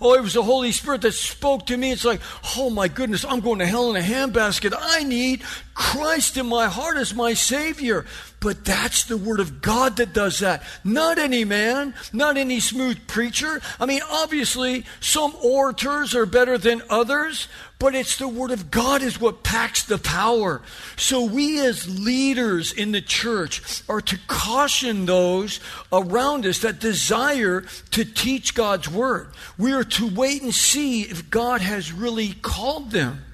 Oh, 0.00 0.14
it 0.14 0.22
was 0.22 0.34
the 0.34 0.42
Holy 0.42 0.72
Spirit 0.72 1.02
that 1.02 1.12
spoke 1.12 1.66
to 1.66 1.76
me. 1.76 1.92
It's 1.92 2.04
like, 2.04 2.20
oh 2.56 2.70
my 2.70 2.88
goodness, 2.88 3.24
I'm 3.24 3.40
going 3.40 3.58
to 3.58 3.66
hell 3.66 3.94
in 3.94 4.02
a 4.02 4.06
handbasket. 4.06 4.74
I 4.78 5.04
need 5.04 5.42
Christ 5.74 6.36
in 6.36 6.46
my 6.46 6.66
heart 6.66 6.96
as 6.96 7.14
my 7.14 7.34
Savior. 7.34 8.04
But 8.40 8.64
that's 8.64 9.04
the 9.04 9.16
Word 9.16 9.38
of 9.38 9.60
God 9.60 9.96
that 9.96 10.14
does 10.14 10.38
that. 10.38 10.62
Not 10.82 11.18
any 11.18 11.44
man, 11.44 11.94
not 12.12 12.36
any 12.36 12.58
smooth 12.58 13.06
preacher. 13.06 13.60
I 13.78 13.86
mean, 13.86 14.00
obviously, 14.10 14.84
some 15.00 15.34
orators 15.42 16.14
are 16.14 16.26
better 16.26 16.56
than 16.56 16.82
others, 16.88 17.48
but 17.78 17.94
it's 17.94 18.16
the 18.16 18.28
Word 18.28 18.50
of 18.50 18.70
God 18.70 19.02
is 19.02 19.20
what 19.20 19.42
packs 19.42 19.84
the 19.84 19.98
power. 19.98 20.62
So 20.96 21.24
we 21.24 21.60
as 21.60 22.00
leaders 22.00 22.72
in 22.72 22.92
the 22.92 23.02
church 23.02 23.82
are 23.88 24.00
to 24.00 24.18
caution 24.26 25.06
those 25.06 25.60
around 25.92 26.46
us 26.46 26.60
that 26.60 26.80
desire 26.80 27.62
to 27.90 28.04
teach 28.04 28.54
God's 28.54 28.88
Word. 28.88 29.28
We 29.58 29.72
are 29.72 29.84
to 29.84 30.08
wait 30.08 30.42
and 30.42 30.54
see 30.54 31.02
if 31.02 31.30
God 31.30 31.60
has 31.60 31.92
really 31.92 32.32
called 32.32 32.90
them. 32.90 33.24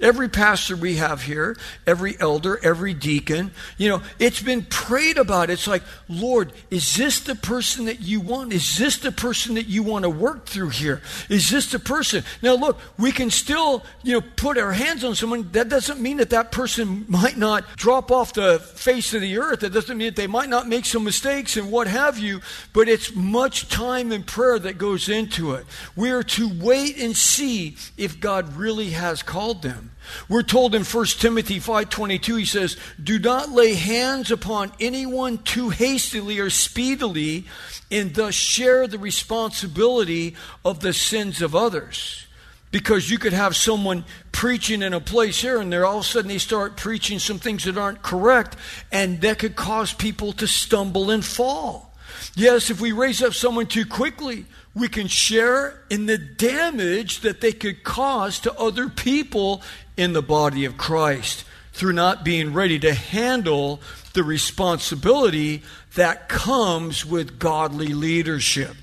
Every 0.00 0.28
pastor 0.28 0.76
we 0.76 0.96
have 0.96 1.22
here, 1.22 1.56
every 1.84 2.18
elder, 2.20 2.60
every 2.62 2.94
deacon, 2.94 3.50
you 3.78 3.88
know, 3.88 4.00
it's 4.20 4.40
been 4.40 4.62
prayed 4.62 5.18
about. 5.18 5.50
It's 5.50 5.66
like, 5.66 5.82
Lord, 6.08 6.52
is 6.70 6.94
this 6.94 7.18
the 7.18 7.34
person 7.34 7.86
that 7.86 8.00
you 8.00 8.20
want? 8.20 8.52
Is 8.52 8.78
this 8.78 8.98
the 8.98 9.10
person 9.10 9.56
that 9.56 9.66
you 9.66 9.82
want 9.82 10.04
to 10.04 10.10
work 10.10 10.46
through 10.46 10.68
here? 10.68 11.02
Is 11.28 11.50
this 11.50 11.72
the 11.72 11.80
person? 11.80 12.22
Now, 12.42 12.54
look, 12.54 12.78
we 12.96 13.10
can 13.10 13.28
still, 13.30 13.82
you 14.04 14.12
know, 14.12 14.26
put 14.36 14.56
our 14.56 14.72
hands 14.72 15.02
on 15.02 15.16
someone. 15.16 15.48
That 15.50 15.68
doesn't 15.68 16.00
mean 16.00 16.18
that 16.18 16.30
that 16.30 16.52
person 16.52 17.04
might 17.08 17.36
not 17.36 17.64
drop 17.76 18.12
off 18.12 18.32
the 18.34 18.60
face 18.60 19.14
of 19.14 19.20
the 19.20 19.38
earth. 19.38 19.60
That 19.60 19.72
doesn't 19.72 19.98
mean 19.98 20.08
that 20.08 20.16
they 20.16 20.28
might 20.28 20.48
not 20.48 20.68
make 20.68 20.84
some 20.84 21.02
mistakes 21.02 21.56
and 21.56 21.72
what 21.72 21.88
have 21.88 22.20
you, 22.20 22.40
but 22.72 22.88
it's 22.88 23.16
much 23.16 23.68
time 23.68 24.12
and 24.12 24.24
prayer 24.24 24.60
that 24.60 24.78
goes 24.78 25.08
into 25.08 25.54
it. 25.54 25.66
We 25.96 26.10
are 26.10 26.22
to 26.22 26.48
wait 26.48 26.98
and 26.98 27.16
see 27.16 27.76
if 27.96 28.20
God 28.20 28.56
really 28.56 28.90
has 28.90 29.24
called 29.24 29.62
them. 29.62 29.87
We're 30.28 30.42
told 30.42 30.74
in 30.74 30.84
1 30.84 31.20
Timothy 31.20 31.60
5:22 31.60 32.36
he 32.36 32.44
says, 32.44 32.76
"Do 33.02 33.18
not 33.18 33.50
lay 33.50 33.74
hands 33.74 34.30
upon 34.30 34.72
anyone 34.80 35.38
too 35.38 35.70
hastily 35.70 36.38
or 36.38 36.50
speedily, 36.50 37.46
and 37.90 38.14
thus 38.14 38.34
share 38.34 38.86
the 38.86 38.98
responsibility 38.98 40.34
of 40.64 40.80
the 40.80 40.92
sins 40.92 41.42
of 41.42 41.54
others." 41.54 42.24
Because 42.70 43.08
you 43.10 43.18
could 43.18 43.32
have 43.32 43.56
someone 43.56 44.04
preaching 44.30 44.82
in 44.82 44.92
a 44.92 45.00
place 45.00 45.40
here, 45.40 45.58
and 45.58 45.72
they're 45.72 45.86
all 45.86 46.00
of 46.00 46.04
a 46.04 46.08
sudden 46.08 46.28
they 46.28 46.38
start 46.38 46.76
preaching 46.76 47.18
some 47.18 47.38
things 47.38 47.64
that 47.64 47.78
aren't 47.78 48.02
correct, 48.02 48.56
and 48.92 49.22
that 49.22 49.38
could 49.38 49.56
cause 49.56 49.94
people 49.94 50.32
to 50.34 50.46
stumble 50.46 51.10
and 51.10 51.24
fall. 51.24 51.96
Yes, 52.34 52.70
if 52.70 52.80
we 52.80 52.92
raise 52.92 53.22
up 53.22 53.34
someone 53.34 53.66
too 53.66 53.86
quickly, 53.86 54.44
we 54.78 54.88
can 54.88 55.08
share 55.08 55.82
in 55.90 56.06
the 56.06 56.18
damage 56.18 57.20
that 57.20 57.40
they 57.40 57.52
could 57.52 57.82
cause 57.82 58.38
to 58.40 58.54
other 58.54 58.88
people 58.88 59.62
in 59.96 60.12
the 60.12 60.22
body 60.22 60.64
of 60.64 60.76
Christ 60.76 61.44
through 61.72 61.92
not 61.92 62.24
being 62.24 62.52
ready 62.52 62.78
to 62.78 62.94
handle 62.94 63.80
the 64.12 64.22
responsibility 64.22 65.62
that 65.94 66.28
comes 66.28 67.04
with 67.04 67.38
godly 67.38 67.88
leadership. 67.88 68.74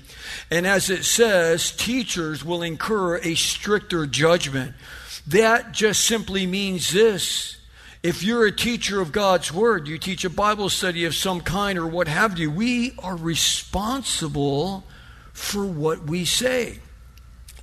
And 0.50 0.66
as 0.66 0.90
it 0.90 1.04
says, 1.04 1.72
teachers 1.72 2.44
will 2.44 2.62
incur 2.62 3.18
a 3.18 3.34
stricter 3.34 4.06
judgment. 4.06 4.74
That 5.26 5.72
just 5.72 6.04
simply 6.04 6.46
means 6.46 6.92
this. 6.92 7.56
If 8.02 8.22
you're 8.22 8.46
a 8.46 8.52
teacher 8.52 9.00
of 9.00 9.12
God's 9.12 9.52
Word, 9.52 9.88
you 9.88 9.98
teach 9.98 10.24
a 10.24 10.30
Bible 10.30 10.68
study 10.68 11.04
of 11.04 11.14
some 11.14 11.40
kind 11.40 11.78
or 11.78 11.86
what 11.86 12.06
have 12.06 12.38
you, 12.38 12.50
we 12.50 12.94
are 12.98 13.16
responsible 13.16 14.84
for 15.36 15.66
what 15.66 16.04
we 16.04 16.24
say. 16.24 16.78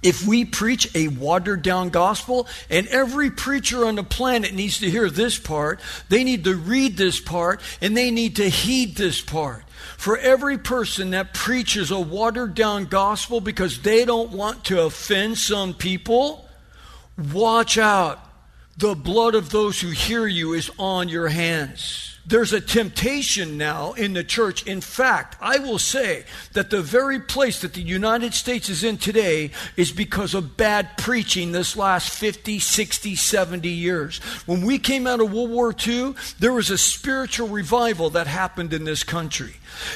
If 0.03 0.27
we 0.27 0.45
preach 0.45 0.93
a 0.95 1.07
watered 1.07 1.63
down 1.63 1.89
gospel, 1.89 2.47
and 2.69 2.87
every 2.87 3.31
preacher 3.31 3.85
on 3.85 3.95
the 3.95 4.03
planet 4.03 4.53
needs 4.53 4.79
to 4.79 4.89
hear 4.89 5.09
this 5.09 5.39
part, 5.39 5.79
they 6.09 6.23
need 6.23 6.43
to 6.43 6.55
read 6.55 6.97
this 6.97 7.19
part, 7.19 7.61
and 7.81 7.97
they 7.97 8.11
need 8.11 8.35
to 8.35 8.47
heed 8.47 8.95
this 8.95 9.21
part. 9.21 9.63
For 9.97 10.17
every 10.17 10.57
person 10.57 11.11
that 11.11 11.33
preaches 11.33 11.89
a 11.89 11.99
watered 11.99 12.53
down 12.53 12.85
gospel 12.85 13.41
because 13.41 13.81
they 13.81 14.05
don't 14.05 14.31
want 14.31 14.65
to 14.65 14.81
offend 14.81 15.37
some 15.37 15.73
people, 15.73 16.47
watch 17.31 17.77
out. 17.77 18.19
The 18.77 18.95
blood 18.95 19.35
of 19.35 19.49
those 19.49 19.79
who 19.81 19.89
hear 19.89 20.27
you 20.27 20.53
is 20.53 20.69
on 20.77 21.09
your 21.09 21.29
hands. 21.29 22.12
There's 22.25 22.53
a 22.53 22.61
temptation 22.61 23.57
now 23.57 23.93
in 23.93 24.13
the 24.13 24.23
church. 24.23 24.65
In 24.65 24.79
fact, 24.79 25.35
I 25.41 25.59
will 25.59 25.79
say 25.79 26.23
that 26.53 26.69
the 26.69 26.81
very 26.81 27.19
place 27.19 27.61
that 27.61 27.73
the 27.73 27.81
United 27.81 28.33
States 28.33 28.69
is 28.69 28.83
in 28.83 28.97
today 28.97 29.51
is 29.75 29.91
because 29.91 30.33
of 30.33 30.55
bad 30.55 30.97
preaching 30.97 31.51
this 31.51 31.75
last 31.75 32.09
50, 32.11 32.59
60, 32.59 33.15
70 33.15 33.67
years. 33.67 34.19
When 34.45 34.65
we 34.65 34.79
came 34.79 35.05
out 35.05 35.19
of 35.19 35.33
World 35.33 35.49
War 35.49 35.75
II, 35.85 36.15
there 36.39 36.53
was 36.53 36.69
a 36.69 36.77
spiritual 36.77 37.49
revival 37.49 38.09
that 38.11 38.27
happened 38.27 38.71
in 38.71 38.85
this 38.85 39.03
country. 39.03 39.55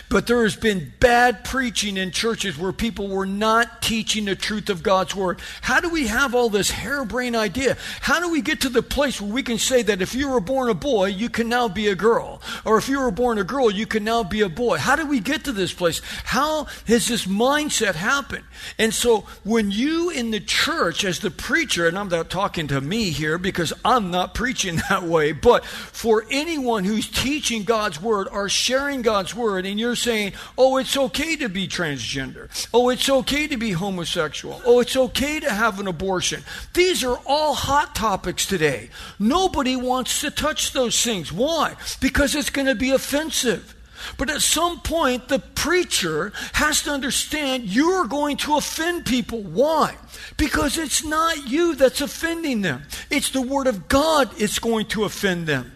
But 0.09 0.27
there 0.27 0.43
has 0.43 0.55
been 0.55 0.93
bad 0.99 1.43
preaching 1.43 1.97
in 1.97 2.11
churches 2.11 2.57
where 2.57 2.71
people 2.71 3.07
were 3.07 3.25
not 3.25 3.81
teaching 3.81 4.25
the 4.25 4.35
truth 4.35 4.69
of 4.69 4.83
God's 4.83 5.15
Word. 5.15 5.39
How 5.61 5.79
do 5.79 5.89
we 5.89 6.07
have 6.07 6.35
all 6.35 6.49
this 6.49 6.71
harebrained 6.71 7.35
idea? 7.35 7.77
How 8.01 8.19
do 8.19 8.29
we 8.29 8.41
get 8.41 8.61
to 8.61 8.69
the 8.69 8.83
place 8.83 9.21
where 9.21 9.31
we 9.31 9.43
can 9.43 9.57
say 9.57 9.81
that 9.83 10.01
if 10.01 10.15
you 10.15 10.29
were 10.29 10.39
born 10.39 10.69
a 10.69 10.73
boy, 10.73 11.07
you 11.07 11.29
can 11.29 11.49
now 11.49 11.67
be 11.67 11.87
a 11.87 11.95
girl? 11.95 12.41
Or 12.65 12.77
if 12.77 12.89
you 12.89 12.99
were 12.99 13.11
born 13.11 13.37
a 13.37 13.43
girl, 13.43 13.69
you 13.69 13.85
can 13.85 14.03
now 14.03 14.23
be 14.23 14.41
a 14.41 14.49
boy? 14.49 14.77
How 14.77 14.95
do 14.95 15.05
we 15.05 15.19
get 15.19 15.45
to 15.45 15.51
this 15.51 15.73
place? 15.73 16.01
How 16.23 16.65
has 16.87 17.07
this 17.07 17.25
mindset 17.25 17.95
happened? 17.95 18.45
And 18.77 18.93
so 18.93 19.25
when 19.43 19.71
you 19.71 20.09
in 20.09 20.31
the 20.31 20.39
church, 20.39 21.03
as 21.03 21.19
the 21.19 21.31
preacher, 21.31 21.87
and 21.87 21.97
I'm 21.97 22.09
not 22.09 22.29
talking 22.29 22.67
to 22.67 22.81
me 22.81 23.11
here 23.11 23.37
because 23.37 23.73
I'm 23.85 24.11
not 24.11 24.33
preaching 24.33 24.77
that 24.89 25.03
way, 25.03 25.31
but 25.31 25.65
for 25.65 26.25
anyone 26.29 26.83
who's 26.83 27.09
teaching 27.09 27.63
God's 27.63 28.01
Word 28.01 28.27
or 28.31 28.49
sharing 28.49 29.01
God's 29.01 29.35
Word, 29.35 29.65
and 29.67 29.79
you're 29.79 29.95
saying, 29.95 30.33
oh, 30.57 30.77
it's 30.77 30.97
okay 30.97 31.35
to 31.35 31.49
be 31.49 31.67
transgender. 31.67 32.49
Oh, 32.73 32.89
it's 32.89 33.09
okay 33.09 33.47
to 33.47 33.57
be 33.57 33.71
homosexual. 33.71 34.61
Oh, 34.65 34.79
it's 34.79 34.95
okay 34.95 35.39
to 35.39 35.51
have 35.51 35.79
an 35.79 35.87
abortion. 35.87 36.43
These 36.73 37.03
are 37.03 37.19
all 37.25 37.53
hot 37.53 37.95
topics 37.95 38.45
today. 38.45 38.89
Nobody 39.19 39.75
wants 39.75 40.21
to 40.21 40.31
touch 40.31 40.73
those 40.73 41.01
things. 41.03 41.31
Why? 41.31 41.75
Because 41.99 42.35
it's 42.35 42.49
going 42.49 42.67
to 42.67 42.75
be 42.75 42.91
offensive. 42.91 43.75
But 44.17 44.29
at 44.29 44.41
some 44.41 44.79
point, 44.79 45.27
the 45.27 45.39
preacher 45.39 46.31
has 46.53 46.83
to 46.83 46.91
understand 46.91 47.63
you're 47.65 48.05
going 48.05 48.37
to 48.37 48.55
offend 48.55 49.05
people. 49.05 49.41
Why? 49.41 49.95
Because 50.37 50.77
it's 50.77 51.03
not 51.03 51.49
you 51.49 51.75
that's 51.75 52.01
offending 52.01 52.61
them, 52.61 52.83
it's 53.09 53.31
the 53.31 53.41
Word 53.41 53.67
of 53.67 53.87
God 53.87 54.31
that's 54.37 54.59
going 54.59 54.85
to 54.87 55.03
offend 55.03 55.47
them. 55.47 55.73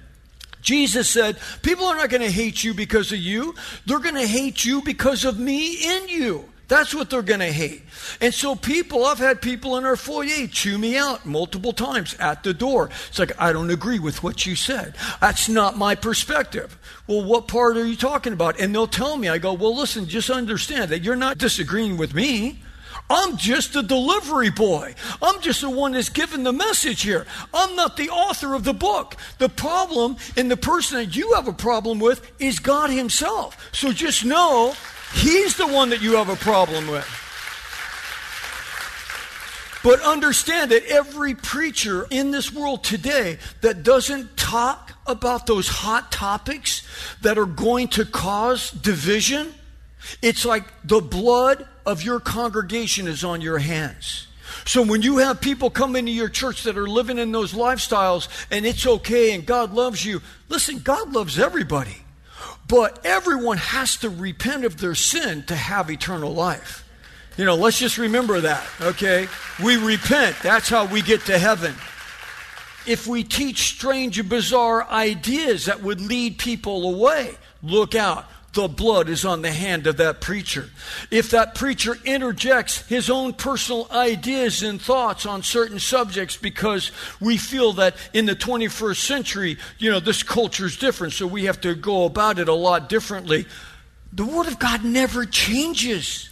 Jesus 0.61 1.09
said, 1.09 1.37
People 1.61 1.85
are 1.85 1.95
not 1.95 2.09
going 2.09 2.21
to 2.21 2.31
hate 2.31 2.63
you 2.63 2.73
because 2.73 3.11
of 3.11 3.19
you. 3.19 3.55
They're 3.85 3.99
going 3.99 4.15
to 4.15 4.27
hate 4.27 4.63
you 4.63 4.81
because 4.81 5.25
of 5.25 5.39
me 5.39 5.73
in 5.73 6.07
you. 6.07 6.45
That's 6.71 6.95
what 6.95 7.09
they're 7.09 7.21
going 7.21 7.41
to 7.41 7.51
hate. 7.51 7.81
And 8.21 8.33
so, 8.33 8.55
people, 8.55 9.03
I've 9.03 9.17
had 9.17 9.41
people 9.41 9.75
in 9.75 9.83
our 9.83 9.97
foyer 9.97 10.47
chew 10.47 10.77
me 10.77 10.97
out 10.97 11.25
multiple 11.25 11.73
times 11.73 12.15
at 12.17 12.43
the 12.43 12.53
door. 12.53 12.89
It's 13.09 13.19
like, 13.19 13.33
I 13.37 13.51
don't 13.51 13.69
agree 13.69 13.99
with 13.99 14.23
what 14.23 14.45
you 14.45 14.55
said. 14.55 14.95
That's 15.19 15.49
not 15.49 15.77
my 15.77 15.95
perspective. 15.95 16.77
Well, 17.07 17.25
what 17.25 17.49
part 17.49 17.75
are 17.75 17.85
you 17.85 17.97
talking 17.97 18.31
about? 18.31 18.57
And 18.57 18.73
they'll 18.73 18.87
tell 18.87 19.17
me, 19.17 19.27
I 19.27 19.37
go, 19.37 19.51
Well, 19.51 19.75
listen, 19.75 20.07
just 20.07 20.29
understand 20.29 20.91
that 20.91 21.03
you're 21.03 21.17
not 21.17 21.37
disagreeing 21.37 21.97
with 21.97 22.13
me. 22.13 22.59
I'm 23.11 23.35
just 23.35 23.75
a 23.75 23.83
delivery 23.83 24.51
boy. 24.51 24.95
I'm 25.21 25.41
just 25.41 25.59
the 25.59 25.69
one 25.69 25.91
that's 25.91 26.07
given 26.07 26.43
the 26.43 26.53
message 26.53 27.01
here. 27.01 27.25
I'm 27.53 27.75
not 27.75 27.97
the 27.97 28.09
author 28.09 28.53
of 28.53 28.63
the 28.63 28.73
book. 28.73 29.17
The 29.37 29.49
problem 29.49 30.15
and 30.37 30.49
the 30.49 30.55
person 30.55 30.97
that 30.97 31.13
you 31.13 31.33
have 31.33 31.49
a 31.49 31.53
problem 31.53 31.99
with 31.99 32.31
is 32.39 32.59
God 32.59 32.89
Himself. 32.89 33.69
So 33.73 33.91
just 33.91 34.23
know 34.23 34.75
He's 35.13 35.57
the 35.57 35.67
one 35.67 35.89
that 35.89 36.01
you 36.01 36.15
have 36.15 36.29
a 36.29 36.37
problem 36.37 36.87
with. 36.87 37.05
But 39.83 39.99
understand 40.03 40.71
that 40.71 40.85
every 40.85 41.35
preacher 41.35 42.07
in 42.09 42.31
this 42.31 42.53
world 42.53 42.81
today 42.81 43.39
that 43.59 43.83
doesn't 43.83 44.37
talk 44.37 44.93
about 45.05 45.47
those 45.47 45.67
hot 45.67 46.13
topics 46.13 46.87
that 47.23 47.37
are 47.37 47.45
going 47.45 47.89
to 47.89 48.05
cause 48.05 48.71
division, 48.71 49.53
it's 50.21 50.45
like 50.45 50.65
the 50.83 51.01
blood 51.01 51.67
of 51.85 52.03
your 52.03 52.19
congregation 52.19 53.07
is 53.07 53.23
on 53.23 53.41
your 53.41 53.59
hands. 53.59 54.27
So 54.65 54.83
when 54.83 55.01
you 55.01 55.17
have 55.17 55.41
people 55.41 55.69
come 55.69 55.95
into 55.95 56.11
your 56.11 56.29
church 56.29 56.63
that 56.63 56.77
are 56.77 56.87
living 56.87 57.17
in 57.17 57.31
those 57.31 57.53
lifestyles 57.53 58.27
and 58.51 58.65
it's 58.65 58.85
okay 58.85 59.33
and 59.33 59.45
God 59.45 59.73
loves 59.73 60.05
you, 60.05 60.21
listen, 60.49 60.79
God 60.79 61.13
loves 61.13 61.39
everybody. 61.39 61.97
But 62.67 63.05
everyone 63.05 63.57
has 63.57 63.97
to 63.97 64.09
repent 64.09 64.65
of 64.65 64.77
their 64.77 64.95
sin 64.95 65.43
to 65.47 65.55
have 65.55 65.89
eternal 65.89 66.33
life. 66.33 66.87
You 67.37 67.45
know, 67.45 67.55
let's 67.55 67.79
just 67.79 67.97
remember 67.97 68.41
that, 68.41 68.65
okay? 68.81 69.27
We 69.63 69.77
repent. 69.77 70.35
That's 70.43 70.69
how 70.69 70.85
we 70.85 71.01
get 71.01 71.25
to 71.25 71.39
heaven. 71.39 71.73
If 72.85 73.07
we 73.07 73.23
teach 73.23 73.73
strange 73.73 74.19
and 74.19 74.29
bizarre 74.29 74.87
ideas 74.89 75.65
that 75.65 75.81
would 75.81 76.01
lead 76.01 76.37
people 76.37 76.93
away, 76.93 77.35
look 77.63 77.95
out 77.95 78.25
the 78.53 78.67
blood 78.67 79.07
is 79.07 79.23
on 79.23 79.41
the 79.41 79.51
hand 79.51 79.87
of 79.87 79.97
that 79.97 80.19
preacher. 80.19 80.69
If 81.09 81.31
that 81.31 81.55
preacher 81.55 81.95
interjects 82.03 82.85
his 82.87 83.09
own 83.09 83.33
personal 83.33 83.87
ideas 83.91 84.61
and 84.61 84.81
thoughts 84.81 85.25
on 85.25 85.43
certain 85.43 85.79
subjects 85.79 86.35
because 86.35 86.91
we 87.21 87.37
feel 87.37 87.73
that 87.73 87.95
in 88.13 88.25
the 88.25 88.35
21st 88.35 88.97
century, 88.97 89.57
you 89.77 89.89
know, 89.89 89.99
this 89.99 90.23
culture 90.23 90.65
is 90.65 90.77
different, 90.77 91.13
so 91.13 91.27
we 91.27 91.45
have 91.45 91.61
to 91.61 91.75
go 91.75 92.05
about 92.05 92.39
it 92.39 92.49
a 92.49 92.53
lot 92.53 92.89
differently, 92.89 93.45
the 94.11 94.25
Word 94.25 94.47
of 94.47 94.59
God 94.59 94.83
never 94.83 95.25
changes. 95.25 96.30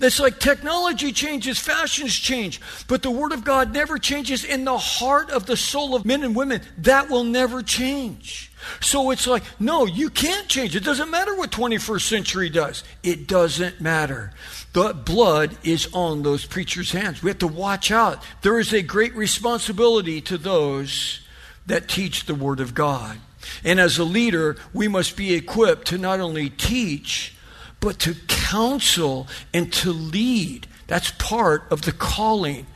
It's 0.00 0.18
like 0.18 0.40
technology 0.40 1.12
changes, 1.12 1.58
fashions 1.58 2.14
change, 2.14 2.60
but 2.88 3.02
the 3.02 3.10
Word 3.10 3.32
of 3.32 3.44
God 3.44 3.72
never 3.72 3.98
changes 3.98 4.44
in 4.44 4.64
the 4.64 4.78
heart 4.78 5.30
of 5.30 5.44
the 5.44 5.56
soul 5.56 5.94
of 5.94 6.06
men 6.06 6.22
and 6.22 6.34
women. 6.34 6.62
That 6.78 7.10
will 7.10 7.24
never 7.24 7.62
change. 7.62 8.50
So 8.80 9.10
it's 9.10 9.26
like, 9.26 9.42
no, 9.60 9.86
you 9.86 10.10
can't 10.10 10.48
change. 10.48 10.74
It 10.74 10.84
doesn't 10.84 11.10
matter 11.10 11.36
what 11.36 11.50
21st 11.50 12.02
century 12.02 12.48
does. 12.48 12.82
It 13.02 13.26
doesn't 13.26 13.80
matter. 13.80 14.32
The 14.72 14.94
blood 14.94 15.56
is 15.64 15.88
on 15.92 16.22
those 16.22 16.46
preachers' 16.46 16.92
hands. 16.92 17.22
We 17.22 17.30
have 17.30 17.38
to 17.40 17.46
watch 17.46 17.90
out. 17.90 18.22
There 18.42 18.58
is 18.58 18.72
a 18.72 18.82
great 18.82 19.14
responsibility 19.14 20.20
to 20.22 20.38
those 20.38 21.20
that 21.66 21.88
teach 21.88 22.24
the 22.24 22.34
Word 22.34 22.60
of 22.60 22.74
God. 22.74 23.18
And 23.64 23.80
as 23.80 23.98
a 23.98 24.04
leader, 24.04 24.56
we 24.72 24.88
must 24.88 25.16
be 25.16 25.34
equipped 25.34 25.88
to 25.88 25.98
not 25.98 26.20
only 26.20 26.50
teach, 26.50 27.34
but 27.80 27.98
to 28.00 28.14
counsel 28.28 29.26
and 29.52 29.72
to 29.72 29.92
lead. 29.92 30.66
That's 30.86 31.10
part 31.12 31.64
of 31.70 31.82
the 31.82 31.92
calling. 31.92 32.66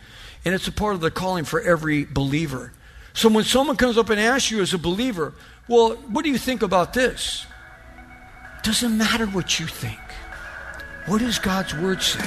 And 0.45 0.55
it's 0.55 0.69
a 0.69 0.73
part 0.73 0.95
of 0.95 1.01
the 1.01 1.11
calling 1.11 1.45
for 1.45 1.61
every 1.61 2.05
believer. 2.05 2.73
So 3.13 3.29
when 3.29 3.45
someone 3.45 3.77
comes 3.77 3.97
up 3.97 4.11
and 4.11 4.21
asks 4.21 4.51
you 4.51 4.61
as 4.61 4.75
a 4.75 4.79
believer, 4.79 5.35
well, 5.69 5.95
what 5.95 6.25
do 6.25 6.31
you 6.31 6.39
think 6.39 6.63
about 6.63 6.93
this? 6.95 7.47
Doesn't 8.63 8.97
matter 8.97 9.27
what 9.27 9.61
you 9.61 9.67
think. 9.67 9.99
What 11.07 11.21
does 11.21 11.39
God's 11.39 11.75
Word 11.75 12.03
say? 12.03 12.25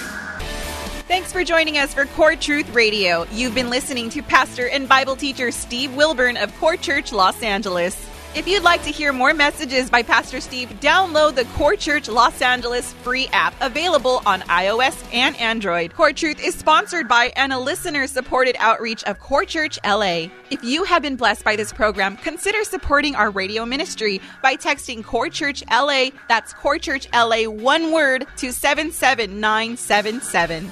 Thanks 1.07 1.31
for 1.31 1.43
joining 1.43 1.77
us 1.77 1.93
for 1.93 2.05
Core 2.05 2.35
Truth 2.35 2.73
Radio. 2.73 3.25
You've 3.31 3.55
been 3.55 3.69
listening 3.69 4.09
to 4.11 4.21
Pastor 4.21 4.67
and 4.67 4.87
Bible 4.89 5.15
teacher 5.15 5.51
Steve 5.51 5.95
Wilburn 5.95 6.37
of 6.37 6.55
Core 6.59 6.77
Church 6.77 7.11
Los 7.11 7.41
Angeles. 7.41 7.95
If 8.37 8.47
you'd 8.47 8.61
like 8.61 8.83
to 8.83 8.91
hear 8.91 9.11
more 9.11 9.33
messages 9.33 9.89
by 9.89 10.03
Pastor 10.03 10.39
Steve, 10.41 10.69
download 10.79 11.33
the 11.33 11.45
Core 11.55 11.75
Church 11.75 12.07
Los 12.07 12.39
Angeles 12.39 12.93
free 12.93 13.27
app 13.33 13.55
available 13.61 14.21
on 14.27 14.41
iOS 14.41 14.95
and 15.11 15.35
Android. 15.37 15.95
Core 15.95 16.13
Truth 16.13 16.45
is 16.45 16.53
sponsored 16.53 17.07
by 17.07 17.33
and 17.35 17.51
a 17.51 17.57
listener 17.57 18.05
supported 18.05 18.55
outreach 18.59 19.03
of 19.05 19.19
Core 19.19 19.43
Church 19.43 19.79
LA. 19.83 20.27
If 20.51 20.63
you 20.63 20.83
have 20.83 21.01
been 21.01 21.15
blessed 21.15 21.43
by 21.43 21.55
this 21.55 21.73
program, 21.73 22.15
consider 22.15 22.63
supporting 22.63 23.15
our 23.15 23.31
radio 23.31 23.65
ministry 23.65 24.21
by 24.43 24.55
texting 24.55 25.03
Core 25.03 25.29
Church 25.29 25.63
LA, 25.71 26.09
that's 26.29 26.53
Core 26.53 26.77
Church 26.77 27.07
LA, 27.11 27.45
one 27.45 27.91
word, 27.91 28.27
to 28.37 28.53
77977. 28.53 30.71